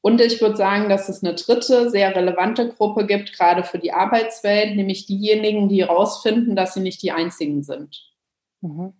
Und 0.00 0.20
ich 0.20 0.40
würde 0.40 0.56
sagen, 0.56 0.88
dass 0.88 1.08
es 1.08 1.24
eine 1.24 1.34
dritte 1.34 1.90
sehr 1.90 2.14
relevante 2.14 2.68
Gruppe 2.68 3.06
gibt, 3.06 3.32
gerade 3.32 3.64
für 3.64 3.78
die 3.78 3.92
Arbeitswelt, 3.92 4.76
nämlich 4.76 5.06
diejenigen, 5.06 5.68
die 5.68 5.82
herausfinden, 5.82 6.54
dass 6.54 6.74
sie 6.74 6.80
nicht 6.80 7.02
die 7.02 7.12
einzigen 7.12 7.62
sind. 7.64 8.04
Mhm. 8.60 8.92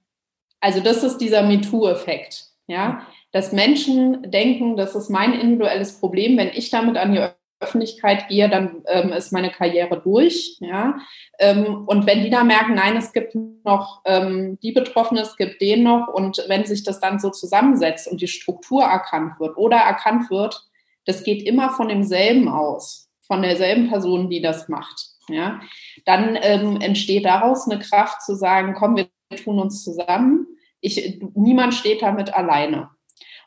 Also 0.61 0.81
das 0.81 1.05
ist 1.05 1.19
dieser 1.19 1.43
MeToo-Effekt, 1.43 2.47
ja, 2.67 3.07
dass 3.31 3.53
Menschen 3.53 4.31
denken, 4.31 4.77
das 4.77 4.95
ist 4.95 5.09
mein 5.11 5.33
individuelles 5.33 6.01
Problem, 6.01 6.37
wenn 6.39 6.49
ich 6.49 6.71
damit 6.71 6.97
an 6.97 7.13
die 7.13 7.25
Öffentlichkeit 7.61 8.29
gehe, 8.29 8.49
dann 8.49 8.83
ähm, 8.87 9.13
ist 9.13 9.33
meine 9.33 9.51
Karriere 9.51 10.01
durch. 10.01 10.59
Ja? 10.61 10.99
Ähm, 11.39 11.85
und 11.87 12.07
wenn 12.07 12.23
die 12.23 12.31
da 12.31 12.45
merken, 12.45 12.75
nein, 12.75 12.97
es 12.97 13.13
gibt 13.13 13.35
noch 13.65 14.03
ähm, 14.05 14.59
die 14.63 14.73
Betroffenen, 14.73 15.23
es 15.23 15.37
gibt 15.37 15.61
den 15.61 15.83
noch, 15.83 16.09
und 16.09 16.45
wenn 16.49 16.67
sich 16.67 16.83
das 16.85 17.01
dann 17.01 17.19
so 17.19 17.31
zusammensetzt 17.31 18.09
und 18.09 18.21
die 18.21 18.29
Struktur 18.29 18.85
erkannt 18.85 19.41
wird 19.41 19.57
oder 19.57 19.79
erkannt 19.79 20.31
wird, 20.31 20.67
das 21.07 21.25
geht 21.25 21.43
immer 21.45 21.71
von 21.71 21.89
demselben 21.89 22.49
aus, 22.49 23.09
von 23.23 23.43
derselben 23.43 23.89
Person, 23.89 24.29
die 24.29 24.43
das 24.43 24.69
macht. 24.69 25.07
Ja? 25.29 25.61
Dann 26.05 26.39
ähm, 26.41 26.81
entsteht 26.81 27.25
daraus 27.25 27.69
eine 27.69 27.81
Kraft 27.81 28.23
zu 28.23 28.35
sagen, 28.35 28.75
komm, 28.77 28.97
wir 28.97 29.09
tun 29.43 29.59
uns 29.59 29.83
zusammen. 29.83 30.47
Ich, 30.81 31.21
niemand 31.35 31.75
steht 31.75 32.03
damit 32.03 32.35
alleine. 32.35 32.91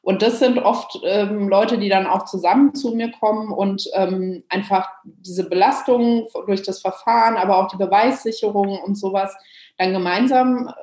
Und 0.02 0.22
das 0.22 0.40
sind 0.40 0.60
oft 0.60 1.00
ähm, 1.04 1.50
Leute, 1.50 1.78
die 1.78 1.90
dann 1.90 2.08
auch 2.08 2.26
zusammen 2.26 2.74
zu 2.74 2.96
mir 2.96 3.12
kommen 3.12 3.52
und 3.52 3.90
ähm, 3.94 4.44
einfach 4.50 4.90
diese 5.04 5.50
Belastungen 5.50 6.26
durch 6.46 6.64
das 6.64 6.82
Verfahren, 6.82 7.38
aber 7.38 7.58
auch 7.58 7.68
die 7.68 7.78
Beweissicherung 7.78 8.80
und 8.80 8.96
sowas 8.96 9.36
dann 9.78 9.94
gemeinsam, 9.94 10.74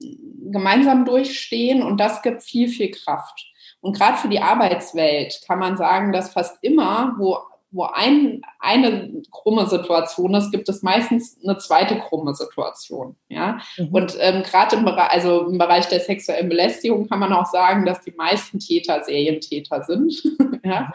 äh, 0.00 0.16
gemeinsam 0.50 1.04
durchstehen. 1.04 1.82
Und 1.82 1.98
das 1.98 2.22
gibt 2.22 2.42
viel, 2.42 2.68
viel 2.68 2.90
Kraft. 2.90 3.46
Und 3.80 3.96
gerade 3.96 4.18
für 4.18 4.28
die 4.28 4.40
Arbeitswelt 4.40 5.40
kann 5.46 5.58
man 5.58 5.76
sagen, 5.76 6.12
dass 6.12 6.32
fast 6.32 6.58
immer, 6.62 7.14
wo 7.18 7.38
wo 7.70 7.84
ein, 7.84 8.42
eine 8.58 9.22
krumme 9.30 9.66
Situation 9.66 10.34
ist, 10.34 10.50
gibt 10.50 10.68
es 10.68 10.82
meistens 10.82 11.38
eine 11.42 11.58
zweite 11.58 11.98
krumme 11.98 12.34
Situation. 12.34 13.16
Ja? 13.28 13.60
Mhm. 13.76 13.88
Und 13.88 14.16
ähm, 14.20 14.42
gerade 14.42 14.76
im, 14.76 14.84
Bereich, 14.84 15.10
also 15.10 15.46
im 15.48 15.58
Bereich 15.58 15.86
der 15.88 16.00
sexuellen 16.00 16.48
Belästigung 16.48 17.08
kann 17.08 17.18
man 17.18 17.32
auch 17.32 17.46
sagen, 17.46 17.84
dass 17.84 18.02
die 18.02 18.12
meisten 18.12 18.58
Täter 18.58 19.02
Serientäter 19.04 19.82
sind. 19.82 20.22
ja? 20.64 20.92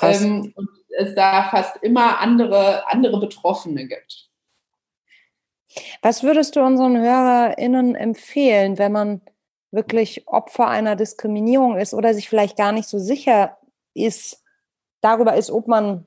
Ähm, 0.00 0.52
und 0.56 0.68
es 0.98 1.14
da 1.14 1.44
fast 1.44 1.82
immer 1.82 2.20
andere, 2.20 2.88
andere 2.88 3.20
Betroffene 3.20 3.86
gibt. 3.86 4.28
Was 6.02 6.22
würdest 6.22 6.56
du 6.56 6.60
unseren 6.60 6.96
HörerInnen 6.96 7.94
empfehlen, 7.94 8.78
wenn 8.78 8.92
man 8.92 9.20
wirklich 9.70 10.26
Opfer 10.26 10.68
einer 10.68 10.96
Diskriminierung 10.96 11.76
ist 11.76 11.92
oder 11.92 12.14
sich 12.14 12.28
vielleicht 12.28 12.56
gar 12.56 12.72
nicht 12.72 12.88
so 12.88 12.98
sicher 12.98 13.58
ist, 13.94 14.42
darüber 15.00 15.34
ist, 15.34 15.50
ob 15.50 15.68
man 15.68 16.06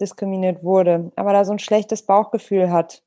diskriminiert 0.00 0.62
wurde, 0.62 1.12
aber 1.16 1.32
da 1.32 1.44
so 1.44 1.52
ein 1.52 1.58
schlechtes 1.58 2.02
Bauchgefühl 2.02 2.70
hat. 2.70 3.02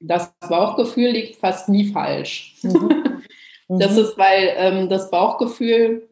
Das 0.00 0.32
Bauchgefühl 0.48 1.10
liegt 1.10 1.36
fast 1.36 1.68
nie 1.68 1.92
falsch. 1.92 2.56
Mhm. 2.62 3.22
das 3.68 3.92
mhm. 3.92 3.98
ist, 3.98 4.18
weil 4.18 4.54
ähm, 4.56 4.88
das 4.88 5.10
Bauchgefühl 5.10 6.08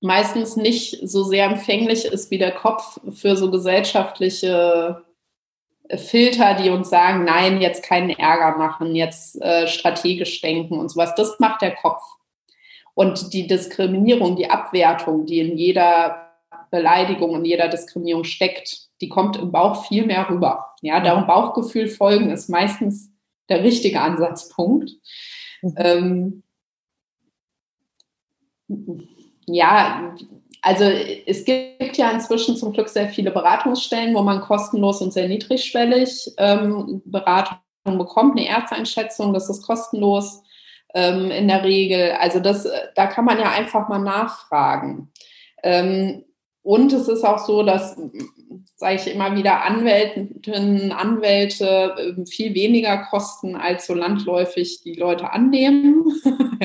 meistens 0.00 0.56
nicht 0.56 1.08
so 1.08 1.24
sehr 1.24 1.46
empfänglich 1.46 2.04
ist 2.04 2.30
wie 2.30 2.38
der 2.38 2.52
Kopf 2.52 3.00
für 3.12 3.36
so 3.36 3.50
gesellschaftliche 3.50 5.04
Filter, 5.96 6.54
die 6.54 6.70
uns 6.70 6.90
sagen, 6.90 7.24
nein, 7.24 7.60
jetzt 7.60 7.82
keinen 7.82 8.10
Ärger 8.10 8.58
machen, 8.58 8.94
jetzt 8.94 9.40
äh, 9.40 9.66
strategisch 9.66 10.40
denken 10.40 10.78
und 10.78 10.90
sowas. 10.90 11.14
Das 11.14 11.38
macht 11.40 11.62
der 11.62 11.74
Kopf. 11.74 12.02
Und 12.98 13.32
die 13.32 13.46
Diskriminierung, 13.46 14.34
die 14.34 14.50
Abwertung, 14.50 15.24
die 15.24 15.38
in 15.38 15.56
jeder 15.56 16.32
Beleidigung 16.72 17.30
und 17.30 17.44
jeder 17.44 17.68
Diskriminierung 17.68 18.24
steckt, 18.24 18.88
die 19.00 19.08
kommt 19.08 19.36
im 19.36 19.52
Bauch 19.52 19.86
viel 19.86 20.04
mehr 20.04 20.28
rüber. 20.28 20.74
Ja, 20.82 20.98
darum 20.98 21.24
Bauchgefühl 21.24 21.86
folgen 21.86 22.30
ist 22.30 22.48
meistens 22.48 23.12
der 23.48 23.62
richtige 23.62 24.00
Ansatzpunkt. 24.00 24.90
Mhm. 25.62 25.74
Ähm, 25.76 26.42
ja, 29.46 30.16
also 30.60 30.82
es 30.82 31.44
gibt 31.44 31.98
ja 31.98 32.10
inzwischen 32.10 32.56
zum 32.56 32.72
Glück 32.72 32.88
sehr 32.88 33.10
viele 33.10 33.30
Beratungsstellen, 33.30 34.12
wo 34.16 34.22
man 34.22 34.40
kostenlos 34.40 35.00
und 35.02 35.12
sehr 35.12 35.28
niedrigschwellig 35.28 36.32
ähm, 36.36 37.00
Beratung 37.04 37.60
bekommt, 37.84 38.36
eine 38.36 38.48
Ersteinschätzung, 38.48 39.32
das 39.32 39.48
ist 39.48 39.62
kostenlos 39.62 40.42
ähm, 40.94 41.30
in 41.30 41.48
der 41.48 41.64
Regel. 41.64 42.12
Also 42.12 42.40
das, 42.40 42.68
da 42.94 43.06
kann 43.06 43.24
man 43.24 43.38
ja 43.38 43.50
einfach 43.50 43.88
mal 43.88 43.98
nachfragen. 43.98 45.10
Ähm, 45.62 46.24
und 46.62 46.92
es 46.92 47.08
ist 47.08 47.24
auch 47.24 47.38
so, 47.38 47.62
dass, 47.62 47.96
sage 48.76 48.96
ich 48.96 49.12
immer 49.12 49.34
wieder, 49.34 49.64
Anwältinnen, 49.64 50.92
Anwälte 50.92 51.94
ähm, 51.98 52.26
viel 52.26 52.54
weniger 52.54 53.06
kosten, 53.06 53.56
als 53.56 53.86
so 53.86 53.94
landläufig 53.94 54.82
die 54.82 54.94
Leute 54.94 55.32
annehmen. 55.32 56.04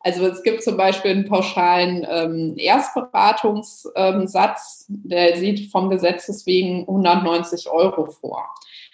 also 0.00 0.26
es 0.26 0.42
gibt 0.42 0.62
zum 0.62 0.76
Beispiel 0.76 1.10
einen 1.10 1.26
pauschalen 1.26 2.06
ähm, 2.08 2.54
Erstberatungssatz, 2.56 4.86
der 4.88 5.36
sieht 5.36 5.70
vom 5.70 5.90
Gesetzes 5.90 6.46
wegen 6.46 6.80
190 6.80 7.68
Euro 7.68 8.06
vor. 8.06 8.48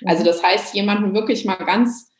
Also 0.05 0.23
mhm. 0.23 0.27
das 0.27 0.43
heißt, 0.43 0.75
jemanden 0.75 1.15
wirklich 1.15 1.45
mal 1.45 1.57
ganz 1.57 2.12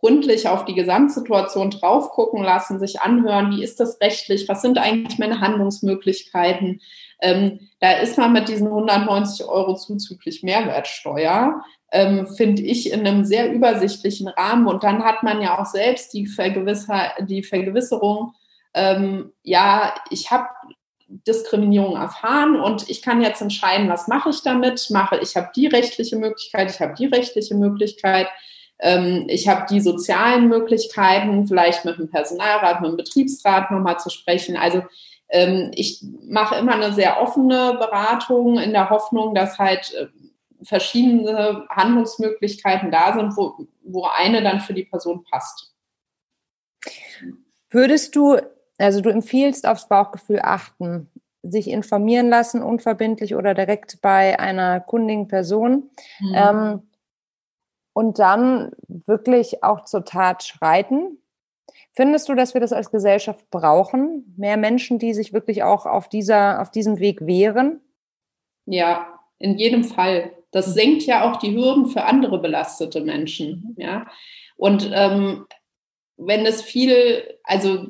gründlich 0.00 0.48
auf 0.48 0.64
die 0.64 0.74
Gesamtsituation 0.74 1.70
drauf 1.70 2.10
gucken 2.10 2.42
lassen, 2.42 2.78
sich 2.78 3.00
anhören, 3.00 3.50
wie 3.52 3.62
ist 3.62 3.80
das 3.80 4.00
rechtlich, 4.00 4.48
was 4.48 4.62
sind 4.62 4.78
eigentlich 4.78 5.18
meine 5.18 5.40
Handlungsmöglichkeiten, 5.40 6.80
ähm, 7.22 7.68
da 7.80 7.92
ist 7.92 8.16
man 8.18 8.32
mit 8.32 8.48
diesen 8.48 8.68
190 8.68 9.46
Euro 9.46 9.74
zuzüglich 9.74 10.42
Mehrwertsteuer, 10.42 11.62
ähm, 11.92 12.26
finde 12.26 12.62
ich, 12.62 12.92
in 12.92 13.06
einem 13.06 13.24
sehr 13.24 13.52
übersichtlichen 13.52 14.28
Rahmen. 14.28 14.66
Und 14.66 14.82
dann 14.82 15.04
hat 15.04 15.22
man 15.22 15.42
ja 15.42 15.58
auch 15.58 15.66
selbst 15.66 16.12
die, 16.14 16.26
Vergewisser 16.26 17.10
die 17.20 17.42
Vergewisserung, 17.42 18.34
ähm, 18.72 19.32
ja, 19.42 19.94
ich 20.10 20.30
habe 20.30 20.46
Diskriminierung 21.08 21.96
erfahren 21.96 22.60
und 22.60 22.88
ich 22.88 23.02
kann 23.02 23.20
jetzt 23.20 23.42
entscheiden, 23.42 23.88
was 23.88 24.06
mache 24.06 24.30
ich 24.30 24.42
damit. 24.42 24.86
Mache 24.90 25.18
ich 25.20 25.36
habe 25.36 25.50
die 25.56 25.66
rechtliche 25.66 26.16
Möglichkeit, 26.16 26.70
ich 26.70 26.80
habe 26.80 26.94
die 26.94 27.06
rechtliche 27.06 27.56
Möglichkeit, 27.56 28.28
ich 29.28 29.48
habe 29.48 29.66
die 29.68 29.80
sozialen 29.80 30.48
Möglichkeiten, 30.48 31.46
vielleicht 31.46 31.84
mit 31.84 31.98
dem 31.98 32.10
Personalrat, 32.10 32.80
mit 32.80 32.90
dem 32.90 32.96
Betriebsrat 32.96 33.70
nochmal 33.70 33.98
zu 33.98 34.10
sprechen. 34.10 34.56
Also 34.56 34.82
ähm, 35.28 35.70
ich 35.74 36.02
mache 36.28 36.56
immer 36.56 36.72
eine 36.72 36.92
sehr 36.92 37.20
offene 37.20 37.76
Beratung 37.78 38.58
in 38.58 38.72
der 38.72 38.90
Hoffnung, 38.90 39.34
dass 39.34 39.58
halt 39.58 39.92
äh, 39.94 40.06
verschiedene 40.62 41.66
Handlungsmöglichkeiten 41.68 42.90
da 42.90 43.14
sind, 43.14 43.36
wo, 43.36 43.66
wo 43.82 44.06
eine 44.06 44.42
dann 44.42 44.60
für 44.60 44.74
die 44.74 44.84
Person 44.84 45.24
passt. 45.24 45.74
Würdest 47.70 48.16
du, 48.16 48.38
also 48.78 49.00
du 49.00 49.10
empfiehlst 49.10 49.66
aufs 49.66 49.88
Bauchgefühl 49.88 50.40
achten, 50.42 51.08
sich 51.42 51.68
informieren 51.68 52.28
lassen, 52.28 52.62
unverbindlich 52.62 53.34
oder 53.34 53.54
direkt 53.54 54.00
bei 54.02 54.38
einer 54.38 54.80
kundigen 54.80 55.28
Person 55.28 55.90
mhm. 56.20 56.34
ähm, 56.34 56.89
und 58.00 58.18
dann 58.18 58.72
wirklich 58.88 59.62
auch 59.62 59.84
zur 59.84 60.06
Tat 60.06 60.42
schreiten? 60.42 61.18
Findest 61.92 62.30
du, 62.30 62.34
dass 62.34 62.54
wir 62.54 62.60
das 62.62 62.72
als 62.72 62.90
Gesellschaft 62.90 63.50
brauchen? 63.50 64.34
Mehr 64.38 64.56
Menschen, 64.56 64.98
die 64.98 65.12
sich 65.12 65.34
wirklich 65.34 65.62
auch 65.64 65.84
auf, 65.84 66.08
dieser, 66.08 66.62
auf 66.62 66.70
diesem 66.70 66.98
Weg 66.98 67.26
wehren? 67.26 67.80
Ja, 68.64 69.20
in 69.38 69.58
jedem 69.58 69.84
Fall. 69.84 70.30
Das 70.50 70.68
mhm. 70.68 70.72
senkt 70.72 71.02
ja 71.02 71.30
auch 71.30 71.36
die 71.36 71.54
Hürden 71.54 71.88
für 71.88 72.04
andere 72.04 72.40
belastete 72.40 73.02
Menschen. 73.02 73.74
Mhm. 73.76 73.82
Ja. 73.82 74.06
Und 74.56 74.90
ähm, 74.94 75.44
wenn 76.16 76.46
es 76.46 76.62
viel, 76.62 77.22
also 77.44 77.84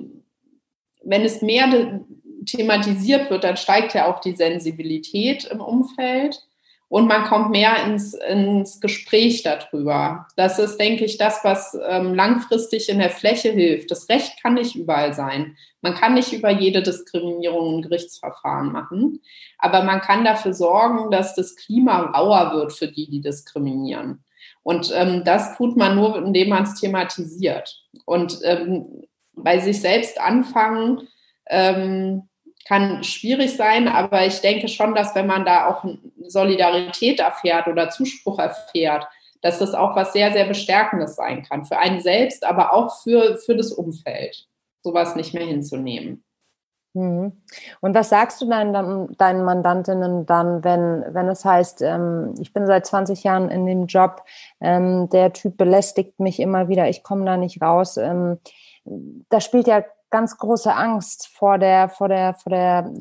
wenn 1.05 1.23
es 1.23 1.41
mehr 1.41 2.01
thematisiert 2.47 3.31
wird, 3.31 3.45
dann 3.45 3.57
steigt 3.57 3.95
ja 3.95 4.13
auch 4.13 4.19
die 4.19 4.35
Sensibilität 4.35 5.45
im 5.45 5.61
Umfeld 5.61 6.50
und 6.91 7.07
man 7.07 7.25
kommt 7.25 7.51
mehr 7.51 7.85
ins, 7.85 8.15
ins 8.15 8.81
Gespräch 8.81 9.45
darüber. 9.45 10.27
Das 10.35 10.59
ist, 10.59 10.77
denke 10.77 11.05
ich, 11.05 11.19
das, 11.19 11.45
was 11.45 11.79
ähm, 11.89 12.15
langfristig 12.15 12.89
in 12.89 12.99
der 12.99 13.11
Fläche 13.11 13.53
hilft. 13.53 13.93
Das 13.93 14.09
Recht 14.09 14.43
kann 14.43 14.55
nicht 14.55 14.75
überall 14.75 15.15
sein. 15.15 15.57
Man 15.83 15.95
kann 15.95 16.15
nicht 16.15 16.33
über 16.33 16.51
jede 16.51 16.83
Diskriminierung 16.83 17.77
ein 17.77 17.83
Gerichtsverfahren 17.83 18.73
machen, 18.73 19.21
aber 19.59 19.85
man 19.85 20.01
kann 20.01 20.25
dafür 20.25 20.53
sorgen, 20.53 21.13
dass 21.13 21.37
das 21.37 21.55
Klima 21.55 22.11
rauer 22.11 22.55
wird 22.55 22.73
für 22.73 22.89
die, 22.89 23.09
die 23.09 23.21
diskriminieren. 23.21 24.25
Und 24.65 24.93
ähm, 24.93 25.23
das 25.25 25.57
tut 25.57 25.77
man 25.77 25.95
nur, 25.95 26.19
indem 26.19 26.49
man 26.49 26.65
es 26.65 26.75
thematisiert. 26.75 27.85
Und 28.05 28.41
ähm, 28.43 29.05
bei 29.35 29.61
sich 29.61 29.81
selbst 29.81 30.21
anfangen, 30.21 31.07
ähm, 31.49 32.29
kann 32.67 33.03
schwierig 33.05 33.57
sein, 33.57 33.89
aber 33.89 34.27
ich 34.27 34.41
denke 34.41 34.69
schon, 34.69 34.95
dass 34.95 35.15
wenn 35.15 35.27
man 35.27 35.45
da 35.45 35.67
auch 35.67 35.85
Solidarität 36.27 37.21
erfährt 37.21 37.67
oder 37.67 37.91
Zuspruch 37.91 38.39
erfährt, 38.39 39.07
dass 39.43 39.59
das 39.59 39.75
auch 39.75 39.97
was 39.97 40.13
sehr, 40.13 40.33
sehr 40.33 40.47
Bestärkendes 40.47 41.17
sein 41.17 41.43
kann. 41.43 41.65
Für 41.65 41.79
einen 41.79 42.01
selbst, 42.01 42.45
aber 42.45 42.73
auch 42.73 43.03
für, 43.03 43.39
für 43.39 43.57
das 43.57 43.73
Umfeld, 43.73 44.47
sowas 44.83 45.17
nicht 45.17 45.35
mehr 45.35 45.47
hinzunehmen. 45.47 46.23
Mhm. 46.93 47.41
Und 47.81 47.95
was 47.95 48.09
sagst 48.09 48.41
du 48.43 48.49
deinen, 48.49 49.17
deinen 49.17 49.45
Mandantinnen 49.45 50.27
dann, 50.27 50.65
wenn, 50.65 51.05
wenn 51.15 51.29
es 51.29 51.45
heißt, 51.45 51.83
ähm, 51.83 52.35
ich 52.41 52.53
bin 52.53 52.67
seit 52.67 52.85
20 52.85 53.23
Jahren 53.23 53.49
in 53.49 53.65
dem 53.65 53.87
Job, 53.87 54.25
ähm, 54.61 55.09
der 55.11 55.33
Typ 55.33 55.57
belästigt 55.57 56.19
mich 56.19 56.41
immer 56.41 56.69
wieder, 56.69 56.89
ich 56.89 57.03
komme 57.03 57.25
da 57.25 57.37
nicht 57.37 57.63
raus. 57.63 57.97
Ähm, 57.97 58.39
da 59.29 59.41
spielt 59.41 59.69
ja 59.69 59.85
ganz 60.11 60.37
große 60.37 60.75
Angst 60.75 61.29
vor 61.29 61.59
der, 61.59 61.89
vor 61.89 62.09
der, 62.09 62.35
vor 62.35 62.51
der, 62.51 62.93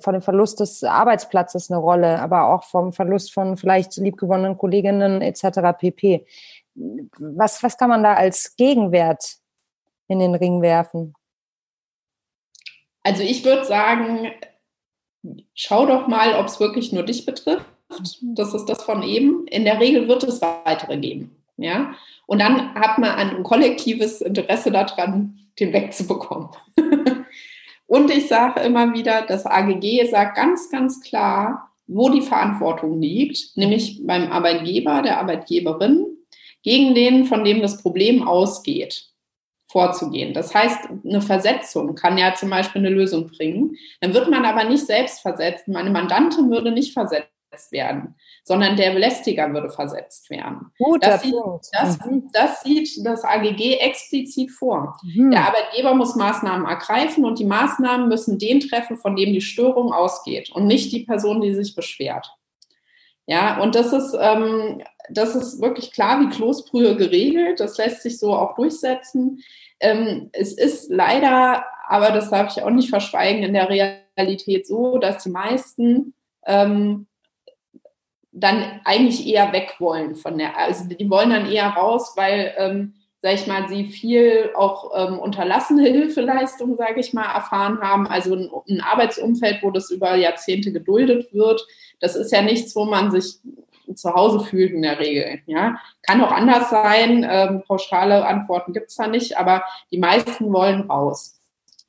vor 0.00 0.12
dem 0.12 0.22
Verlust 0.22 0.60
des 0.60 0.82
Arbeitsplatzes 0.82 1.70
eine 1.70 1.78
Rolle, 1.78 2.20
aber 2.20 2.46
auch 2.48 2.64
vom 2.64 2.92
Verlust 2.92 3.32
von 3.32 3.56
vielleicht 3.56 3.96
liebgewonnenen 3.96 4.58
Kolleginnen 4.58 5.22
etc. 5.22 5.78
pp. 5.78 6.26
Was, 6.74 7.62
was 7.62 7.76
kann 7.76 7.90
man 7.90 8.02
da 8.02 8.14
als 8.14 8.56
Gegenwert 8.56 9.36
in 10.08 10.18
den 10.18 10.34
Ring 10.34 10.62
werfen? 10.62 11.14
Also 13.02 13.22
ich 13.22 13.44
würde 13.44 13.64
sagen, 13.64 14.32
schau 15.54 15.86
doch 15.86 16.08
mal, 16.08 16.34
ob 16.34 16.46
es 16.46 16.60
wirklich 16.60 16.92
nur 16.92 17.04
dich 17.04 17.24
betrifft. 17.24 17.64
Das 18.20 18.54
ist 18.54 18.66
das 18.66 18.82
von 18.82 19.02
eben. 19.02 19.46
In 19.46 19.64
der 19.64 19.80
Regel 19.80 20.08
wird 20.08 20.24
es 20.24 20.42
weitere 20.42 20.98
geben. 20.98 21.36
Ja? 21.56 21.94
Und 22.26 22.40
dann 22.40 22.74
hat 22.74 22.98
man 22.98 23.10
ein 23.10 23.42
kollektives 23.42 24.20
Interesse 24.20 24.70
daran, 24.70 25.47
den 25.60 25.72
wegzubekommen. 25.72 26.48
Und 27.86 28.10
ich 28.10 28.28
sage 28.28 28.60
immer 28.60 28.92
wieder, 28.92 29.22
das 29.26 29.46
AGG 29.46 30.06
sagt 30.10 30.36
ganz, 30.36 30.70
ganz 30.70 31.00
klar, 31.00 31.72
wo 31.86 32.10
die 32.10 32.20
Verantwortung 32.20 33.00
liegt, 33.00 33.56
nämlich 33.56 34.02
beim 34.06 34.30
Arbeitgeber, 34.30 35.00
der 35.00 35.18
Arbeitgeberin, 35.18 36.04
gegen 36.62 36.94
den, 36.94 37.24
von 37.24 37.44
dem 37.44 37.62
das 37.62 37.82
Problem 37.82 38.26
ausgeht, 38.28 39.08
vorzugehen. 39.70 40.34
Das 40.34 40.54
heißt, 40.54 40.88
eine 41.04 41.22
Versetzung 41.22 41.94
kann 41.94 42.18
ja 42.18 42.34
zum 42.34 42.50
Beispiel 42.50 42.80
eine 42.84 42.94
Lösung 42.94 43.26
bringen. 43.28 43.76
Dann 44.00 44.12
wird 44.12 44.28
man 44.30 44.44
aber 44.44 44.64
nicht 44.64 44.84
selbst 44.84 45.20
versetzt. 45.20 45.68
Meine 45.68 45.90
Mandantin 45.90 46.50
würde 46.50 46.70
nicht 46.70 46.92
versetzt 46.92 47.37
werden, 47.70 48.14
sondern 48.44 48.76
der 48.76 48.92
Belästiger 48.92 49.52
würde 49.52 49.70
versetzt 49.70 50.30
werden. 50.30 50.70
Guter 50.78 51.08
das, 51.08 51.22
sieht, 51.22 51.34
das, 51.72 51.98
mhm. 52.04 52.30
das 52.32 52.62
sieht 52.62 53.06
das 53.06 53.24
AGG 53.24 53.78
explizit 53.78 54.50
vor. 54.50 54.96
Mhm. 55.02 55.30
Der 55.30 55.46
Arbeitgeber 55.46 55.94
muss 55.94 56.16
Maßnahmen 56.16 56.66
ergreifen 56.66 57.24
und 57.24 57.38
die 57.38 57.44
Maßnahmen 57.44 58.08
müssen 58.08 58.38
den 58.38 58.60
treffen, 58.60 58.96
von 58.96 59.16
dem 59.16 59.32
die 59.32 59.40
Störung 59.40 59.92
ausgeht 59.92 60.50
und 60.50 60.66
nicht 60.66 60.92
die 60.92 61.04
Person, 61.04 61.40
die 61.40 61.54
sich 61.54 61.74
beschwert. 61.74 62.30
Ja, 63.26 63.60
und 63.60 63.74
das 63.74 63.92
ist, 63.92 64.16
ähm, 64.18 64.82
das 65.10 65.34
ist 65.34 65.60
wirklich 65.60 65.92
klar 65.92 66.20
wie 66.20 66.34
Kloßbrühe 66.34 66.96
geregelt. 66.96 67.60
Das 67.60 67.76
lässt 67.76 68.02
sich 68.02 68.18
so 68.18 68.34
auch 68.34 68.54
durchsetzen. 68.54 69.42
Ähm, 69.80 70.30
es 70.32 70.54
ist 70.54 70.90
leider, 70.90 71.64
aber 71.86 72.10
das 72.10 72.30
darf 72.30 72.56
ich 72.56 72.62
auch 72.62 72.70
nicht 72.70 72.88
verschweigen, 72.88 73.42
in 73.42 73.52
der 73.52 73.68
Realität 73.68 74.66
so, 74.66 74.96
dass 74.96 75.22
die 75.22 75.30
meisten 75.30 76.14
ähm, 76.46 77.06
dann 78.32 78.80
eigentlich 78.84 79.26
eher 79.26 79.52
weg 79.52 79.76
wollen 79.78 80.16
von 80.16 80.38
der, 80.38 80.56
also 80.58 80.84
die 80.88 81.10
wollen 81.10 81.30
dann 81.30 81.50
eher 81.50 81.68
raus, 81.68 82.12
weil, 82.16 82.54
ähm, 82.56 82.94
sag 83.20 83.34
ich 83.34 83.46
mal, 83.46 83.68
sie 83.68 83.84
viel 83.84 84.50
auch 84.54 84.92
ähm, 84.94 85.18
unterlassene 85.18 85.82
Hilfeleistung, 85.88 86.76
sage 86.76 87.00
ich 87.00 87.12
mal, 87.12 87.32
erfahren 87.32 87.80
haben. 87.80 88.06
Also 88.06 88.34
ein, 88.34 88.50
ein, 88.68 88.80
Arbeitsumfeld, 88.80 89.62
wo 89.62 89.70
das 89.70 89.90
über 89.90 90.14
Jahrzehnte 90.14 90.72
geduldet 90.72 91.32
wird, 91.32 91.66
das 92.00 92.14
ist 92.14 92.30
ja 92.30 92.42
nichts, 92.42 92.76
wo 92.76 92.84
man 92.84 93.10
sich 93.10 93.38
zu 93.94 94.14
Hause 94.14 94.40
fühlt 94.40 94.72
in 94.72 94.82
der 94.82 94.98
Regel. 94.98 95.40
Ja, 95.46 95.78
kann 96.02 96.22
auch 96.22 96.30
anders 96.30 96.70
sein. 96.70 97.26
Ähm, 97.28 97.62
pauschale 97.66 98.24
Antworten 98.26 98.72
gibt 98.72 98.90
es 98.90 98.96
da 98.96 99.06
nicht, 99.06 99.38
aber 99.38 99.64
die 99.90 99.98
meisten 99.98 100.52
wollen 100.52 100.82
raus. 100.82 101.40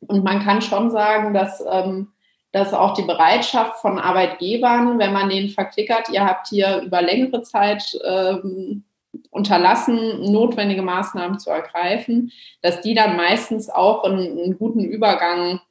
Und 0.07 0.23
man 0.23 0.39
kann 0.39 0.61
schon 0.61 0.91
sagen, 0.91 1.33
dass 1.33 1.63
ähm, 1.69 2.13
dass 2.51 2.73
auch 2.73 2.93
die 2.93 3.03
Bereitschaft 3.03 3.79
von 3.79 3.99
Arbeitgebern, 3.99 4.97
wenn 4.97 5.13
man 5.13 5.29
denen 5.29 5.49
verklickert, 5.49 6.09
ihr 6.09 6.25
habt 6.25 6.47
hier 6.47 6.81
über 6.81 7.01
längere 7.01 7.43
Zeit 7.43 7.97
ähm, 8.03 8.83
unterlassen, 9.29 10.31
notwendige 10.31 10.81
Maßnahmen 10.81 11.39
zu 11.39 11.49
ergreifen, 11.49 12.31
dass 12.61 12.81
die 12.81 12.93
dann 12.93 13.15
meistens 13.15 13.69
auch 13.69 14.03
einen, 14.03 14.39
einen 14.39 14.57
guten 14.57 14.83
Übergang 14.83 15.61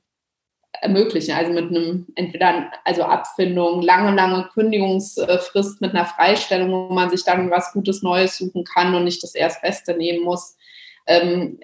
ermöglichen. 0.80 1.34
Also 1.34 1.52
mit 1.52 1.70
einem 1.70 2.06
entweder 2.14 2.70
also 2.84 3.02
Abfindung, 3.02 3.82
lange, 3.82 4.14
lange 4.14 4.48
Kündigungsfrist 4.54 5.80
mit 5.80 5.94
einer 5.94 6.06
Freistellung, 6.06 6.70
wo 6.70 6.94
man 6.94 7.10
sich 7.10 7.24
dann 7.24 7.50
was 7.50 7.72
Gutes 7.72 8.02
Neues 8.02 8.38
suchen 8.38 8.64
kann 8.64 8.94
und 8.94 9.04
nicht 9.04 9.22
das 9.22 9.34
Erstbeste 9.34 9.94
nehmen 9.96 10.24
muss. 10.24 10.56
Ähm, 11.06 11.58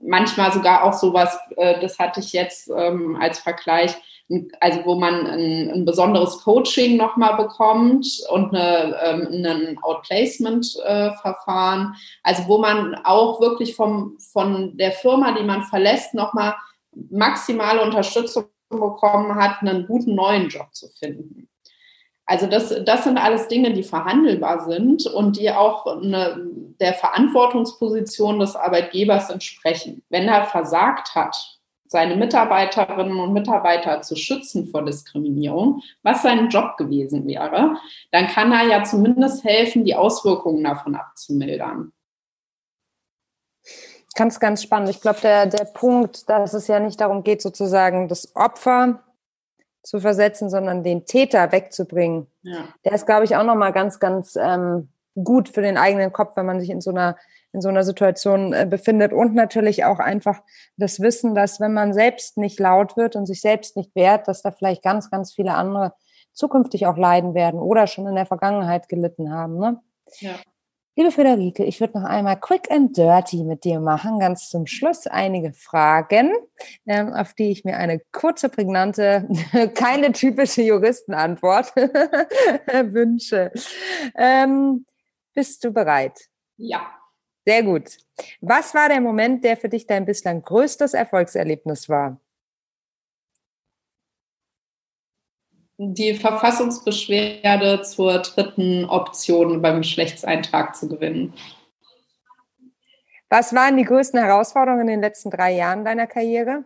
manchmal 0.00 0.52
sogar 0.52 0.84
auch 0.84 0.92
sowas, 0.92 1.38
äh, 1.56 1.80
das 1.80 1.98
hatte 1.98 2.20
ich 2.20 2.32
jetzt 2.32 2.70
ähm, 2.74 3.16
als 3.20 3.40
Vergleich, 3.40 3.96
also 4.60 4.84
wo 4.84 4.94
man 4.94 5.26
ein, 5.26 5.70
ein 5.70 5.84
besonderes 5.84 6.38
Coaching 6.42 6.96
nochmal 6.96 7.36
bekommt 7.36 8.06
und 8.30 8.54
eine, 8.54 8.96
ähm, 9.04 9.44
ein 9.44 9.78
Outplacement-Verfahren, 9.82 11.94
also 12.22 12.48
wo 12.48 12.58
man 12.58 12.94
auch 13.04 13.40
wirklich 13.40 13.74
vom, 13.76 14.16
von 14.18 14.76
der 14.76 14.92
Firma, 14.92 15.32
die 15.32 15.44
man 15.44 15.64
verlässt, 15.64 16.14
nochmal 16.14 16.54
maximale 17.10 17.82
Unterstützung 17.82 18.44
bekommen 18.70 19.34
hat, 19.34 19.60
einen 19.60 19.86
guten 19.86 20.14
neuen 20.14 20.48
Job 20.48 20.68
zu 20.72 20.88
finden. 20.88 21.48
Also 22.26 22.46
das, 22.46 22.74
das 22.86 23.04
sind 23.04 23.18
alles 23.18 23.48
Dinge, 23.48 23.74
die 23.74 23.82
verhandelbar 23.82 24.64
sind 24.64 25.06
und 25.06 25.38
die 25.38 25.50
auch 25.50 25.84
eine, 25.86 26.48
der 26.80 26.94
Verantwortungsposition 26.94 28.40
des 28.40 28.56
Arbeitgebers 28.56 29.28
entsprechen. 29.28 30.02
Wenn 30.08 30.28
er 30.28 30.44
versagt 30.44 31.14
hat, 31.14 31.36
seine 31.86 32.16
Mitarbeiterinnen 32.16 33.18
und 33.18 33.32
Mitarbeiter 33.32 34.02
zu 34.02 34.16
schützen 34.16 34.66
vor 34.68 34.84
Diskriminierung, 34.84 35.82
was 36.02 36.22
sein 36.22 36.48
Job 36.48 36.76
gewesen 36.76 37.26
wäre, 37.26 37.76
dann 38.10 38.26
kann 38.26 38.52
er 38.52 38.66
ja 38.66 38.84
zumindest 38.84 39.44
helfen, 39.44 39.84
die 39.84 39.94
Auswirkungen 39.94 40.64
davon 40.64 40.94
abzumildern. 40.94 41.92
Ganz, 44.16 44.38
ganz 44.38 44.62
spannend. 44.62 44.90
Ich 44.90 45.00
glaube, 45.00 45.20
der, 45.20 45.46
der 45.46 45.64
Punkt, 45.64 46.28
dass 46.28 46.54
es 46.54 46.68
ja 46.68 46.78
nicht 46.78 47.00
darum 47.00 47.24
geht, 47.24 47.42
sozusagen 47.42 48.08
das 48.08 48.34
Opfer 48.36 49.00
zu 49.82 50.00
versetzen, 50.00 50.48
sondern 50.48 50.84
den 50.84 51.04
Täter 51.04 51.52
wegzubringen, 51.52 52.26
ja. 52.42 52.64
der 52.84 52.92
ist, 52.92 53.06
glaube 53.06 53.24
ich, 53.24 53.36
auch 53.36 53.44
nochmal 53.44 53.72
ganz, 53.72 53.98
ganz 53.98 54.36
ähm, 54.36 54.88
gut 55.22 55.48
für 55.48 55.62
den 55.62 55.76
eigenen 55.76 56.12
Kopf, 56.12 56.36
wenn 56.36 56.46
man 56.46 56.60
sich 56.60 56.70
in 56.70 56.80
so 56.80 56.90
einer 56.90 57.16
in 57.54 57.60
so 57.60 57.68
einer 57.68 57.84
Situation 57.84 58.52
äh, 58.52 58.66
befindet 58.68 59.12
und 59.12 59.34
natürlich 59.34 59.84
auch 59.84 60.00
einfach 60.00 60.42
das 60.76 61.00
Wissen, 61.00 61.34
dass 61.34 61.60
wenn 61.60 61.72
man 61.72 61.94
selbst 61.94 62.36
nicht 62.36 62.58
laut 62.58 62.96
wird 62.96 63.16
und 63.16 63.26
sich 63.26 63.40
selbst 63.40 63.76
nicht 63.76 63.94
wehrt, 63.94 64.28
dass 64.28 64.42
da 64.42 64.50
vielleicht 64.50 64.82
ganz, 64.82 65.10
ganz 65.10 65.32
viele 65.32 65.54
andere 65.54 65.94
zukünftig 66.32 66.86
auch 66.86 66.96
leiden 66.96 67.34
werden 67.34 67.60
oder 67.60 67.86
schon 67.86 68.06
in 68.06 68.16
der 68.16 68.26
Vergangenheit 68.26 68.88
gelitten 68.88 69.32
haben. 69.32 69.58
Ne? 69.58 69.80
Ja. 70.18 70.34
Liebe 70.96 71.10
Friederike, 71.10 71.64
ich 71.64 71.80
würde 71.80 71.98
noch 71.98 72.08
einmal 72.08 72.38
quick 72.38 72.70
and 72.70 72.96
dirty 72.96 73.42
mit 73.42 73.64
dir 73.64 73.80
machen. 73.80 74.20
Ganz 74.20 74.48
zum 74.48 74.66
Schluss 74.66 75.08
einige 75.08 75.52
Fragen, 75.52 76.32
ähm, 76.86 77.12
auf 77.12 77.34
die 77.34 77.50
ich 77.50 77.64
mir 77.64 77.76
eine 77.78 78.00
kurze, 78.12 78.48
prägnante, 78.48 79.28
keine 79.74 80.12
typische 80.12 80.62
Juristenantwort 80.62 81.74
wünsche. 81.76 83.50
Ähm, 84.16 84.86
bist 85.34 85.64
du 85.64 85.72
bereit? 85.72 86.18
Ja. 86.56 86.80
Sehr 87.46 87.62
gut. 87.62 87.98
Was 88.40 88.74
war 88.74 88.88
der 88.88 89.00
Moment, 89.00 89.44
der 89.44 89.56
für 89.56 89.68
dich 89.68 89.86
dein 89.86 90.06
bislang 90.06 90.42
größtes 90.42 90.94
Erfolgserlebnis 90.94 91.88
war? 91.88 92.20
Die 95.76 96.14
Verfassungsbeschwerde 96.14 97.82
zur 97.82 98.18
dritten 98.20 98.84
Option 98.84 99.60
beim 99.60 99.78
Geschlechtseintrag 99.78 100.76
zu 100.76 100.88
gewinnen. 100.88 101.34
Was 103.28 103.52
waren 103.52 103.76
die 103.76 103.84
größten 103.84 104.20
Herausforderungen 104.20 104.82
in 104.82 104.86
den 104.86 105.00
letzten 105.00 105.30
drei 105.30 105.52
Jahren 105.52 105.84
deiner 105.84 106.06
Karriere? 106.06 106.64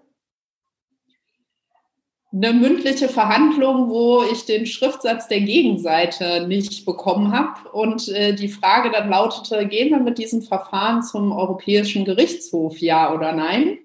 Eine 2.30 2.52
mündliche 2.52 3.08
Verhandlung, 3.08 3.88
wo 3.88 4.22
ich 4.22 4.44
den 4.44 4.66
Schriftsatz 4.66 5.28
der 5.28 5.40
Gegenseite 5.40 6.46
nicht 6.46 6.84
bekommen 6.84 7.32
habe. 7.32 7.70
Und 7.70 8.08
äh, 8.08 8.34
die 8.34 8.48
Frage 8.48 8.90
dann 8.90 9.08
lautete, 9.08 9.66
gehen 9.66 9.90
wir 9.90 10.00
mit 10.00 10.18
diesem 10.18 10.42
Verfahren 10.42 11.02
zum 11.02 11.32
Europäischen 11.32 12.04
Gerichtshof, 12.04 12.78
ja 12.78 13.14
oder 13.14 13.32
nein? 13.32 13.78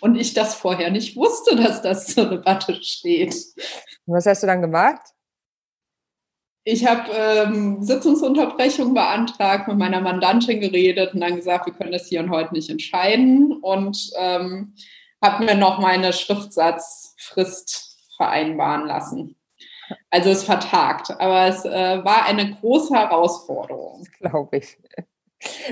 Und 0.00 0.16
ich 0.16 0.34
das 0.34 0.54
vorher 0.54 0.90
nicht 0.90 1.16
wusste, 1.16 1.56
dass 1.56 1.80
das 1.80 2.08
zur 2.08 2.26
Debatte 2.26 2.74
steht. 2.82 3.34
Was 4.04 4.26
hast 4.26 4.42
du 4.42 4.46
dann 4.46 4.60
gemacht? 4.60 5.00
Ich 6.68 6.84
habe 6.84 7.10
ähm, 7.12 7.82
Sitzungsunterbrechung 7.82 8.92
beantragt, 8.92 9.68
mit 9.68 9.78
meiner 9.78 10.00
Mandantin 10.00 10.60
geredet 10.60 11.14
und 11.14 11.20
dann 11.20 11.36
gesagt, 11.36 11.66
wir 11.66 11.72
können 11.72 11.92
das 11.92 12.08
hier 12.08 12.20
und 12.20 12.30
heute 12.30 12.52
nicht 12.52 12.68
entscheiden. 12.68 13.52
Und 13.62 14.10
ähm, 14.18 14.74
habe 15.22 15.44
mir 15.44 15.54
noch 15.54 15.78
meine 15.78 16.12
Schriftsatzfrist 16.12 17.96
vereinbaren 18.16 18.86
lassen. 18.86 19.36
Also 20.10 20.30
es 20.30 20.44
vertagt, 20.44 21.10
aber 21.20 21.46
es 21.46 21.64
äh, 21.64 22.04
war 22.04 22.26
eine 22.26 22.54
große 22.54 22.94
Herausforderung. 22.94 24.06
Glaube 24.18 24.58
ich. 24.58 24.78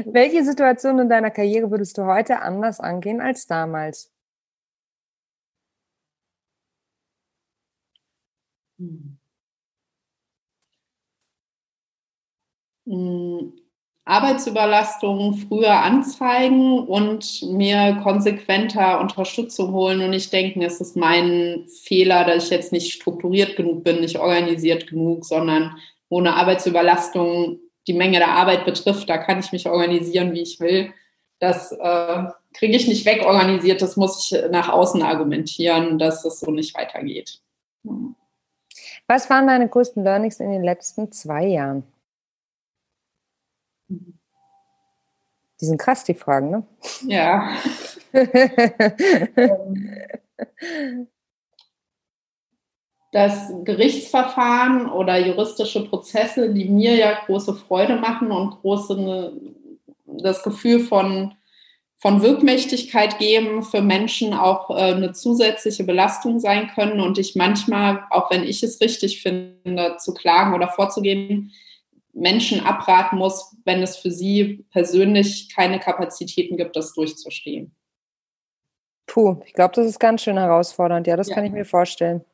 Welche 0.04 0.44
Situation 0.44 0.98
in 0.98 1.08
deiner 1.08 1.30
Karriere 1.30 1.70
würdest 1.70 1.98
du 1.98 2.04
heute 2.04 2.40
anders 2.42 2.80
angehen 2.80 3.20
als 3.20 3.46
damals? 3.46 4.10
Hm. 8.78 9.18
hm. 12.86 13.63
Arbeitsüberlastung 14.06 15.34
früher 15.34 15.82
anzeigen 15.82 16.80
und 16.80 17.42
mir 17.42 17.98
konsequenter 18.02 19.00
Unterstützung 19.00 19.72
holen 19.72 20.02
und 20.02 20.10
nicht 20.10 20.30
denken, 20.30 20.60
es 20.60 20.80
ist 20.80 20.94
mein 20.94 21.64
Fehler, 21.84 22.24
dass 22.24 22.44
ich 22.44 22.50
jetzt 22.50 22.72
nicht 22.72 22.92
strukturiert 22.92 23.56
genug 23.56 23.82
bin, 23.82 24.00
nicht 24.00 24.18
organisiert 24.18 24.86
genug, 24.88 25.24
sondern 25.24 25.76
ohne 26.10 26.34
Arbeitsüberlastung 26.34 27.60
die 27.86 27.94
Menge 27.94 28.18
der 28.18 28.28
Arbeit 28.28 28.66
betrifft, 28.66 29.08
da 29.08 29.16
kann 29.18 29.40
ich 29.40 29.52
mich 29.52 29.66
organisieren, 29.66 30.32
wie 30.34 30.42
ich 30.42 30.60
will. 30.60 30.92
Das 31.38 31.72
äh, 31.72 32.24
kriege 32.52 32.76
ich 32.76 32.86
nicht 32.86 33.06
wegorganisiert, 33.06 33.80
das 33.80 33.96
muss 33.96 34.30
ich 34.30 34.50
nach 34.50 34.68
außen 34.68 35.02
argumentieren, 35.02 35.98
dass 35.98 36.24
es 36.26 36.40
so 36.40 36.50
nicht 36.50 36.76
weitergeht. 36.76 37.40
Was 39.06 39.28
waren 39.30 39.46
deine 39.46 39.68
größten 39.68 40.04
Learnings 40.04 40.40
in 40.40 40.50
den 40.50 40.62
letzten 40.62 41.10
zwei 41.10 41.46
Jahren? 41.46 41.84
Die 43.88 45.66
sind 45.66 45.78
krass, 45.78 46.04
die 46.04 46.14
Fragen, 46.14 46.50
ne? 46.50 46.66
Ja. 47.06 47.56
das 53.14 53.52
Gerichtsverfahren 53.62 54.90
oder 54.90 55.24
juristische 55.24 55.88
Prozesse, 55.88 56.52
die 56.52 56.64
mir 56.64 56.96
ja 56.96 57.16
große 57.26 57.54
Freude 57.54 57.94
machen 57.94 58.32
und 58.32 58.60
große 58.60 59.00
ne, 59.00 59.32
das 60.04 60.42
Gefühl 60.42 60.80
von, 60.80 61.32
von 61.96 62.22
Wirkmächtigkeit 62.22 63.18
geben, 63.18 63.62
für 63.62 63.82
Menschen 63.82 64.34
auch 64.34 64.68
äh, 64.70 64.94
eine 64.94 65.12
zusätzliche 65.12 65.84
Belastung 65.84 66.40
sein 66.40 66.72
können 66.74 67.00
und 67.00 67.16
ich 67.16 67.36
manchmal, 67.36 68.02
auch 68.10 68.32
wenn 68.32 68.42
ich 68.42 68.64
es 68.64 68.80
richtig 68.80 69.22
finde, 69.22 69.96
zu 69.98 70.12
klagen 70.12 70.52
oder 70.52 70.66
vorzugehen, 70.66 71.52
Menschen 72.14 72.64
abraten 72.64 73.18
muss, 73.18 73.56
wenn 73.64 73.82
es 73.82 73.96
für 73.96 74.10
sie 74.10 74.64
persönlich 74.70 75.54
keine 75.54 75.80
Kapazitäten 75.80 76.56
gibt, 76.56 76.76
das 76.76 76.94
durchzustehen. 76.94 77.74
Puh, 79.06 79.42
ich 79.44 79.52
glaube, 79.52 79.74
das 79.74 79.86
ist 79.86 79.98
ganz 79.98 80.22
schön 80.22 80.38
herausfordernd. 80.38 81.06
Ja, 81.06 81.16
das 81.16 81.28
ja. 81.28 81.34
kann 81.34 81.44
ich 81.44 81.52
mir 81.52 81.64
vorstellen. 81.64 82.24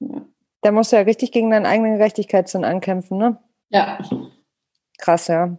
Ja. 0.00 0.26
Da 0.60 0.70
musst 0.70 0.92
du 0.92 0.96
ja 0.96 1.02
richtig 1.02 1.32
gegen 1.32 1.50
deinen 1.50 1.66
eigenen 1.66 1.96
Gerechtigkeitssinn 1.96 2.64
ankämpfen, 2.64 3.18
ne? 3.18 3.42
Ja. 3.70 3.98
Krass, 4.98 5.26
ja. 5.26 5.58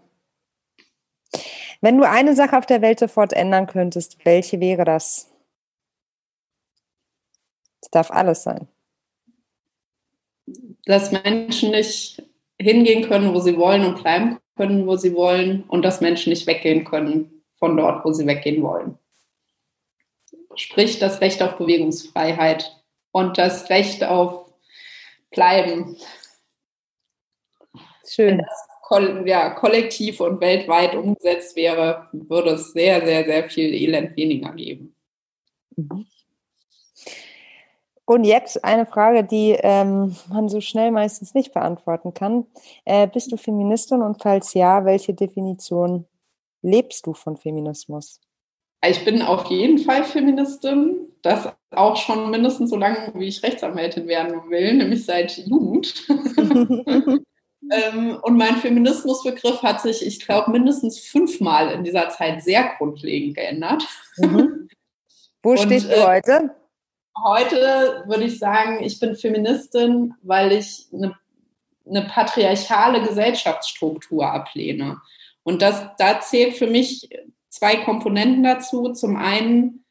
Wenn 1.81 1.97
du 1.97 2.07
eine 2.07 2.35
Sache 2.35 2.57
auf 2.57 2.65
der 2.65 2.81
Welt 2.81 2.99
sofort 2.99 3.33
ändern 3.33 3.67
könntest, 3.67 4.25
welche 4.25 4.61
wäre 4.61 4.85
das? 4.85 5.29
Es 7.81 7.89
darf 7.89 8.11
alles 8.11 8.43
sein 8.43 8.69
dass 10.85 11.11
Menschen 11.11 11.71
nicht 11.71 12.21
hingehen 12.59 13.07
können, 13.07 13.33
wo 13.33 13.39
sie 13.39 13.57
wollen 13.57 13.85
und 13.85 14.01
bleiben 14.01 14.39
können, 14.55 14.85
wo 14.87 14.95
sie 14.95 15.13
wollen 15.13 15.63
und 15.63 15.83
dass 15.83 16.01
Menschen 16.01 16.29
nicht 16.29 16.45
weggehen 16.47 16.83
können 16.83 17.43
von 17.55 17.77
dort, 17.77 18.03
wo 18.05 18.11
sie 18.11 18.27
weggehen 18.27 18.61
wollen. 18.61 18.97
Sprich 20.55 20.99
das 20.99 21.21
Recht 21.21 21.41
auf 21.41 21.57
Bewegungsfreiheit 21.57 22.75
und 23.11 23.37
das 23.37 23.69
Recht 23.69 24.03
auf 24.03 24.53
Bleiben. 25.31 25.97
Schön. 28.07 28.37
Wenn 28.37 28.45
das 28.45 29.27
ja, 29.27 29.49
kollektiv 29.49 30.19
und 30.19 30.39
weltweit 30.41 30.93
umgesetzt 30.93 31.55
wäre, 31.55 32.07
würde 32.11 32.51
es 32.51 32.73
sehr, 32.73 33.03
sehr, 33.03 33.25
sehr 33.25 33.49
viel 33.49 33.73
Elend 33.73 34.15
weniger 34.15 34.51
geben. 34.51 34.95
Mhm. 35.75 36.05
Und 38.05 38.25
jetzt 38.25 38.65
eine 38.65 38.85
Frage, 38.85 39.23
die 39.23 39.55
ähm, 39.59 40.15
man 40.29 40.49
so 40.49 40.59
schnell 40.59 40.91
meistens 40.91 41.33
nicht 41.33 41.53
beantworten 41.53 42.13
kann. 42.13 42.45
Äh, 42.83 43.07
bist 43.07 43.31
du 43.31 43.37
Feministin 43.37 44.01
und 44.01 44.21
falls 44.21 44.53
ja, 44.53 44.83
welche 44.83 45.13
Definition 45.13 46.05
lebst 46.61 47.07
du 47.07 47.13
von 47.13 47.37
Feminismus? 47.37 48.19
Ich 48.85 49.05
bin 49.05 49.21
auf 49.21 49.45
jeden 49.45 49.77
Fall 49.77 50.03
Feministin, 50.03 51.07
das 51.21 51.47
auch 51.71 51.95
schon 51.95 52.29
mindestens 52.29 52.69
so 52.69 52.75
lange, 52.75 53.13
wie 53.15 53.29
ich 53.29 53.41
Rechtsanwältin 53.41 54.07
werden 54.07 54.49
will, 54.49 54.73
nämlich 54.73 55.05
seit 55.05 55.37
Jugend. 55.37 56.05
ähm, 56.09 58.19
und 58.21 58.35
mein 58.35 58.57
Feminismusbegriff 58.57 59.63
hat 59.63 59.79
sich, 59.79 60.05
ich 60.05 60.19
glaube, 60.19 60.51
mindestens 60.51 60.99
fünfmal 60.99 61.71
in 61.71 61.85
dieser 61.85 62.09
Zeit 62.09 62.43
sehr 62.43 62.73
grundlegend 62.77 63.35
geändert. 63.35 63.87
Mhm. 64.17 64.67
Wo 65.41 65.51
und, 65.51 65.59
stehst 65.59 65.89
du 65.89 65.95
äh, 65.95 66.05
heute? 66.05 66.53
Heute 67.21 68.03
würde 68.07 68.25
ich 68.25 68.39
sagen, 68.39 68.83
ich 68.83 68.99
bin 68.99 69.15
Feministin, 69.15 70.13
weil 70.23 70.51
ich 70.51 70.87
eine, 70.93 71.15
eine 71.87 72.03
patriarchale 72.03 73.01
Gesellschaftsstruktur 73.01 74.25
ablehne. 74.31 75.01
Und 75.43 75.61
das, 75.61 75.83
da 75.97 76.19
zählt 76.21 76.55
für 76.55 76.67
mich 76.67 77.09
zwei 77.49 77.75
Komponenten 77.77 78.43
dazu. 78.43 78.93
Zum 78.93 79.15
einen 79.15 79.83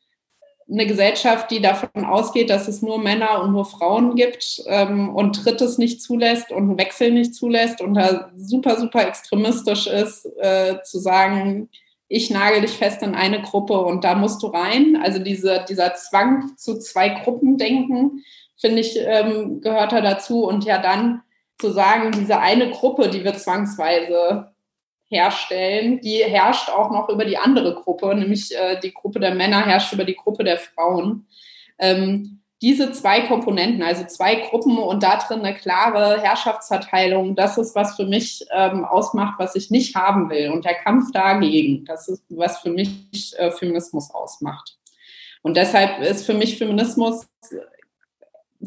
eine 0.70 0.86
Gesellschaft, 0.86 1.50
die 1.50 1.60
davon 1.60 2.04
ausgeht, 2.04 2.48
dass 2.48 2.68
es 2.68 2.82
nur 2.82 2.98
Männer 2.98 3.42
und 3.42 3.52
nur 3.52 3.64
Frauen 3.64 4.14
gibt 4.14 4.62
ähm, 4.66 5.14
und 5.14 5.44
Drittes 5.44 5.76
nicht 5.76 6.00
zulässt 6.00 6.50
und 6.50 6.62
einen 6.62 6.78
Wechsel 6.78 7.10
nicht 7.10 7.34
zulässt 7.34 7.80
und 7.80 7.94
da 7.94 8.30
super, 8.36 8.78
super 8.80 9.06
extremistisch 9.06 9.86
ist, 9.86 10.24
äh, 10.38 10.82
zu 10.82 10.98
sagen, 10.98 11.68
ich 12.12 12.28
nagel 12.28 12.60
dich 12.60 12.72
fest 12.72 13.02
in 13.02 13.14
eine 13.14 13.40
Gruppe 13.40 13.80
und 13.80 14.04
da 14.04 14.14
musst 14.14 14.42
du 14.42 14.48
rein. 14.48 15.00
Also 15.02 15.18
diese, 15.18 15.64
dieser 15.66 15.94
Zwang 15.94 16.58
zu 16.58 16.78
zwei 16.78 17.08
Gruppen 17.08 17.56
denken, 17.56 18.22
finde 18.60 18.80
ich, 18.80 18.98
ähm, 18.98 19.62
gehört 19.62 19.92
da 19.92 20.02
dazu. 20.02 20.44
Und 20.44 20.64
ja 20.64 20.76
dann 20.76 21.22
zu 21.58 21.70
sagen, 21.70 22.12
diese 22.12 22.38
eine 22.38 22.68
Gruppe, 22.70 23.08
die 23.08 23.24
wir 23.24 23.32
zwangsweise 23.32 24.52
herstellen, 25.08 26.02
die 26.02 26.22
herrscht 26.22 26.68
auch 26.68 26.90
noch 26.90 27.08
über 27.08 27.24
die 27.24 27.38
andere 27.38 27.74
Gruppe, 27.74 28.14
nämlich 28.14 28.54
äh, 28.54 28.78
die 28.78 28.92
Gruppe 28.92 29.18
der 29.18 29.34
Männer 29.34 29.64
herrscht 29.64 29.94
über 29.94 30.04
die 30.04 30.16
Gruppe 30.16 30.44
der 30.44 30.58
Frauen. 30.58 31.26
Ähm, 31.78 32.41
diese 32.62 32.92
zwei 32.92 33.22
Komponenten, 33.22 33.82
also 33.82 34.04
zwei 34.04 34.36
Gruppen 34.36 34.78
und 34.78 35.02
da 35.02 35.16
drin 35.16 35.40
eine 35.40 35.54
klare 35.54 36.22
Herrschaftsverteilung, 36.22 37.34
das 37.34 37.58
ist, 37.58 37.74
was 37.74 37.96
für 37.96 38.06
mich 38.06 38.46
ähm, 38.52 38.84
ausmacht, 38.84 39.34
was 39.38 39.56
ich 39.56 39.70
nicht 39.70 39.96
haben 39.96 40.30
will. 40.30 40.50
Und 40.50 40.64
der 40.64 40.74
Kampf 40.74 41.10
dagegen, 41.12 41.84
das 41.84 42.08
ist, 42.08 42.22
was 42.28 42.60
für 42.60 42.70
mich 42.70 43.34
äh, 43.36 43.50
Feminismus 43.50 44.10
ausmacht. 44.12 44.78
Und 45.42 45.56
deshalb 45.56 46.00
ist 46.02 46.24
für 46.24 46.34
mich 46.34 46.56
Feminismus 46.56 47.26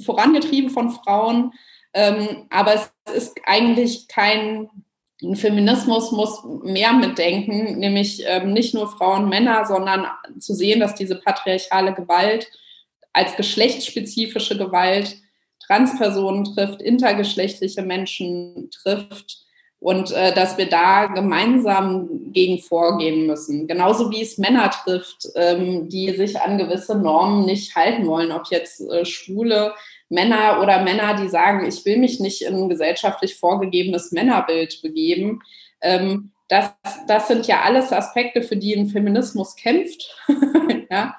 vorangetrieben 0.04 0.70
von 0.70 0.92
Frauen, 0.92 1.54
ähm, 1.94 2.48
aber 2.50 2.74
es 2.74 2.92
ist 3.16 3.38
eigentlich 3.46 4.10
kein 4.10 4.70
ein 5.24 5.38
Feminismus 5.38 6.12
muss 6.12 6.44
mehr 6.64 6.92
mitdenken, 6.92 7.80
nämlich 7.80 8.22
ähm, 8.28 8.52
nicht 8.52 8.74
nur 8.74 8.90
Frauen, 8.90 9.30
Männer, 9.30 9.66
sondern 9.66 10.06
zu 10.40 10.54
sehen, 10.54 10.82
dass 10.82 10.94
diese 10.94 11.16
patriarchale 11.16 11.94
Gewalt 11.94 12.52
als 13.16 13.36
geschlechtsspezifische 13.38 14.58
Gewalt 14.58 15.16
Transpersonen 15.66 16.44
trifft, 16.44 16.82
intergeschlechtliche 16.82 17.82
Menschen 17.82 18.70
trifft, 18.72 19.40
Und 19.80 20.12
äh, 20.12 20.34
dass 20.34 20.58
wir 20.58 20.68
da 20.68 21.06
gemeinsam 21.08 22.32
gegen 22.34 22.60
vorgehen 22.60 23.28
müssen. 23.28 23.68
Genauso 23.68 24.10
wie 24.12 24.22
es 24.22 24.38
Männer 24.38 24.70
trifft, 24.72 25.28
ähm, 25.36 25.90
die 25.90 26.12
sich 26.12 26.40
an 26.40 26.58
gewisse 26.58 26.98
Normen 26.98 27.46
nicht 27.46 27.76
halten 27.76 28.08
wollen, 28.08 28.32
ob 28.32 28.48
jetzt 28.50 28.82
äh, 28.82 29.06
schwule 29.06 29.74
Männer 30.10 30.60
oder 30.62 30.84
Männer, 30.84 31.16
die 31.22 31.30
sagen, 31.30 31.68
ich 31.68 31.86
will 31.86 31.98
mich 31.98 32.20
nicht 32.20 32.42
in 32.42 32.56
ein 32.56 32.70
gesellschaftlich 32.70 33.36
vorgegebenes 33.36 34.12
Männerbild 34.12 34.82
begeben. 34.82 35.42
Ähm, 35.82 36.32
das, 36.48 36.72
das 37.08 37.28
sind 37.28 37.48
ja 37.48 37.62
alles 37.62 37.92
Aspekte, 37.92 38.42
für 38.44 38.58
die 38.58 38.76
ein 38.76 38.88
Feminismus 38.88 39.56
kämpft, 39.56 40.16
ja, 40.92 41.16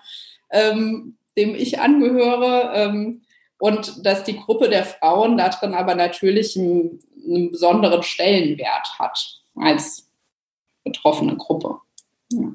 ähm, 0.50 1.16
dem 1.36 1.54
ich 1.54 1.80
angehöre. 1.80 2.72
Ähm, 2.74 3.22
und 3.58 4.04
dass 4.04 4.24
die 4.24 4.36
Gruppe 4.36 4.68
der 4.68 4.84
Frauen 4.84 5.38
darin 5.38 5.74
aber 5.74 5.94
natürlich 5.94 6.58
einen, 6.58 7.00
einen 7.24 7.50
besonderen 7.50 8.02
Stellenwert 8.02 8.98
hat 8.98 9.40
als 9.54 10.10
betroffene 10.84 11.36
Gruppe. 11.36 11.78
Ja. 12.30 12.52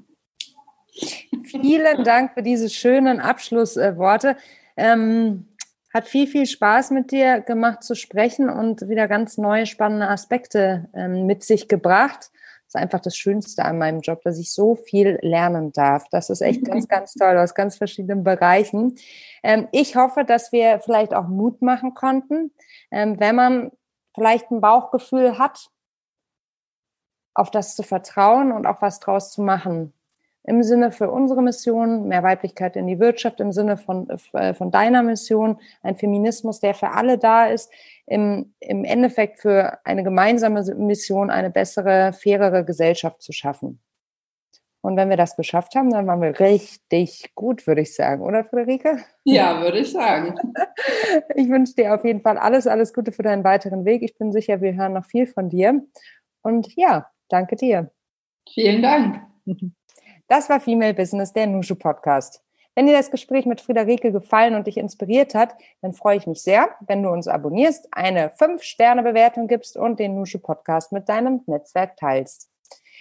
Vielen 1.43 2.03
Dank 2.03 2.33
für 2.33 2.43
diese 2.43 2.69
schönen 2.69 3.19
Abschlussworte. 3.19 4.37
Ähm, 4.77 5.47
hat 5.93 6.07
viel, 6.07 6.27
viel 6.27 6.45
Spaß 6.45 6.91
mit 6.91 7.11
dir 7.11 7.41
gemacht 7.41 7.83
zu 7.83 7.95
sprechen 7.95 8.49
und 8.49 8.87
wieder 8.87 9.07
ganz 9.07 9.37
neue 9.37 9.65
spannende 9.65 10.07
Aspekte 10.07 10.89
ähm, 10.93 11.25
mit 11.25 11.43
sich 11.43 11.67
gebracht. 11.67 12.31
Das 12.71 12.79
ist 12.79 12.83
einfach 12.83 13.01
das 13.01 13.17
Schönste 13.17 13.65
an 13.65 13.77
meinem 13.77 13.99
Job, 13.99 14.21
dass 14.23 14.39
ich 14.39 14.53
so 14.53 14.75
viel 14.75 15.19
lernen 15.21 15.73
darf. 15.73 16.05
Das 16.09 16.29
ist 16.29 16.39
echt 16.39 16.63
ganz, 16.63 16.87
ganz 16.87 17.13
toll 17.13 17.37
aus 17.37 17.53
ganz 17.53 17.75
verschiedenen 17.75 18.23
Bereichen. 18.23 18.95
Ähm, 19.43 19.67
ich 19.73 19.97
hoffe, 19.97 20.23
dass 20.23 20.53
wir 20.53 20.79
vielleicht 20.79 21.13
auch 21.13 21.27
Mut 21.27 21.61
machen 21.61 21.93
konnten, 21.93 22.53
ähm, 22.89 23.19
wenn 23.19 23.35
man 23.35 23.71
vielleicht 24.15 24.51
ein 24.51 24.61
Bauchgefühl 24.61 25.37
hat, 25.37 25.69
auf 27.33 27.51
das 27.51 27.75
zu 27.75 27.83
vertrauen 27.83 28.53
und 28.53 28.65
auch 28.65 28.81
was 28.81 28.99
draus 28.99 29.31
zu 29.31 29.41
machen 29.41 29.93
im 30.43 30.63
Sinne 30.63 30.91
für 30.91 31.11
unsere 31.11 31.41
Mission, 31.41 32.07
mehr 32.07 32.23
Weiblichkeit 32.23 32.75
in 32.75 32.87
die 32.87 32.99
Wirtschaft, 32.99 33.39
im 33.39 33.51
Sinne 33.51 33.77
von, 33.77 34.09
äh, 34.33 34.53
von 34.53 34.71
deiner 34.71 35.03
Mission, 35.03 35.59
ein 35.83 35.95
Feminismus, 35.95 36.59
der 36.59 36.73
für 36.73 36.89
alle 36.89 37.17
da 37.17 37.45
ist, 37.45 37.71
im, 38.07 38.53
im 38.59 38.83
Endeffekt 38.83 39.39
für 39.39 39.79
eine 39.83 40.03
gemeinsame 40.03 40.63
Mission, 40.75 41.29
eine 41.29 41.49
bessere, 41.49 42.13
fairere 42.13 42.65
Gesellschaft 42.65 43.21
zu 43.21 43.31
schaffen. 43.31 43.79
Und 44.83 44.97
wenn 44.97 45.09
wir 45.09 45.17
das 45.17 45.35
geschafft 45.35 45.75
haben, 45.75 45.91
dann 45.91 46.07
waren 46.07 46.21
wir 46.21 46.39
richtig 46.39 47.31
gut, 47.35 47.67
würde 47.67 47.81
ich 47.81 47.93
sagen, 47.93 48.23
oder 48.23 48.43
Friederike? 48.43 48.97
Ja, 49.23 49.61
würde 49.61 49.79
ich 49.79 49.91
sagen. 49.91 50.35
Ich 51.35 51.49
wünsche 51.49 51.75
dir 51.75 51.93
auf 51.93 52.03
jeden 52.03 52.21
Fall 52.21 52.37
alles, 52.37 52.65
alles 52.65 52.93
Gute 52.93 53.11
für 53.11 53.21
deinen 53.21 53.43
weiteren 53.43 53.85
Weg. 53.85 54.01
Ich 54.01 54.17
bin 54.17 54.31
sicher, 54.31 54.61
wir 54.61 54.73
hören 54.73 54.93
noch 54.93 55.05
viel 55.05 55.27
von 55.27 55.49
dir. 55.49 55.85
Und 56.41 56.75
ja, 56.75 57.07
danke 57.29 57.55
dir. 57.55 57.91
Vielen 58.49 58.81
Dank. 58.81 59.21
Das 60.31 60.49
war 60.49 60.59
Female 60.61 60.93
Business, 60.93 61.33
der 61.33 61.45
Nushu 61.45 61.75
Podcast. 61.75 62.41
Wenn 62.73 62.85
dir 62.85 62.93
das 62.93 63.11
Gespräch 63.11 63.45
mit 63.45 63.59
Friederike 63.59 64.13
gefallen 64.13 64.55
und 64.55 64.65
dich 64.65 64.77
inspiriert 64.77 65.35
hat, 65.35 65.53
dann 65.81 65.91
freue 65.91 66.15
ich 66.15 66.25
mich 66.25 66.41
sehr, 66.41 66.69
wenn 66.87 67.03
du 67.03 67.09
uns 67.09 67.27
abonnierst, 67.27 67.89
eine 67.91 68.29
5-Sterne-Bewertung 68.29 69.49
gibst 69.49 69.75
und 69.75 69.99
den 69.99 70.15
Nushu 70.15 70.39
Podcast 70.39 70.93
mit 70.93 71.09
deinem 71.09 71.41
Netzwerk 71.47 71.97
teilst. 71.97 72.49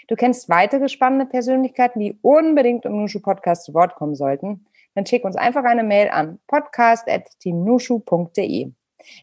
Du 0.09 0.17
kennst 0.17 0.49
weitere 0.49 0.89
spannende 0.89 1.25
Persönlichkeiten, 1.25 2.01
die 2.01 2.19
unbedingt 2.21 2.85
im 2.85 2.97
Nushu 2.97 3.21
Podcast 3.21 3.67
zu 3.67 3.75
Wort 3.75 3.95
kommen 3.95 4.17
sollten, 4.17 4.67
dann 4.97 5.07
schick 5.07 5.25
uns 5.25 5.37
einfach 5.37 5.63
eine 5.63 5.85
Mail 5.85 6.09
an 6.09 6.41
podcast.teamnushu.de. 6.49 8.73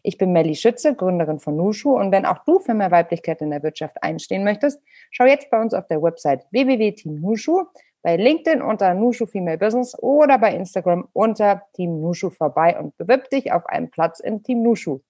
Ich 0.02 0.18
bin 0.18 0.32
Melly 0.32 0.54
Schütze, 0.54 0.94
Gründerin 0.94 1.40
von 1.40 1.56
Nushu 1.56 1.96
und 1.96 2.10
wenn 2.10 2.26
auch 2.26 2.44
du 2.44 2.58
für 2.58 2.74
mehr 2.74 2.90
Weiblichkeit 2.90 3.40
in 3.42 3.50
der 3.50 3.62
Wirtschaft 3.62 4.02
einstehen 4.02 4.44
möchtest, 4.44 4.82
schau 5.10 5.24
jetzt 5.24 5.50
bei 5.50 5.60
uns 5.60 5.74
auf 5.74 5.86
der 5.86 6.02
Website 6.02 6.46
www.teamnushu, 6.50 7.64
bei 8.02 8.16
LinkedIn 8.16 8.62
unter 8.62 8.94
Nushu 8.94 9.26
Female 9.26 9.58
Business 9.58 9.96
oder 9.98 10.38
bei 10.38 10.54
Instagram 10.54 11.08
unter 11.12 11.62
Team 11.74 12.00
Nushu 12.00 12.30
vorbei 12.30 12.78
und 12.78 12.96
bewirb 12.96 13.28
dich 13.30 13.52
auf 13.52 13.66
einen 13.66 13.90
Platz 13.90 14.20
im 14.20 14.42
Team 14.42 14.62
Nushu. 14.62 15.00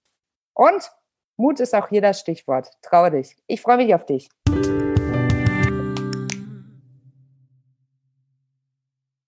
Und 0.55 0.91
Mut 1.37 1.61
ist 1.61 1.75
auch 1.75 1.89
hier 1.89 2.03
das 2.03 2.21
Stichwort. 2.21 2.71
Traue 2.83 3.13
dich. 3.13 3.37
Ich 3.47 3.61
freue 3.61 3.77
mich 3.77 3.95
auf 3.95 4.05
dich. 4.05 4.29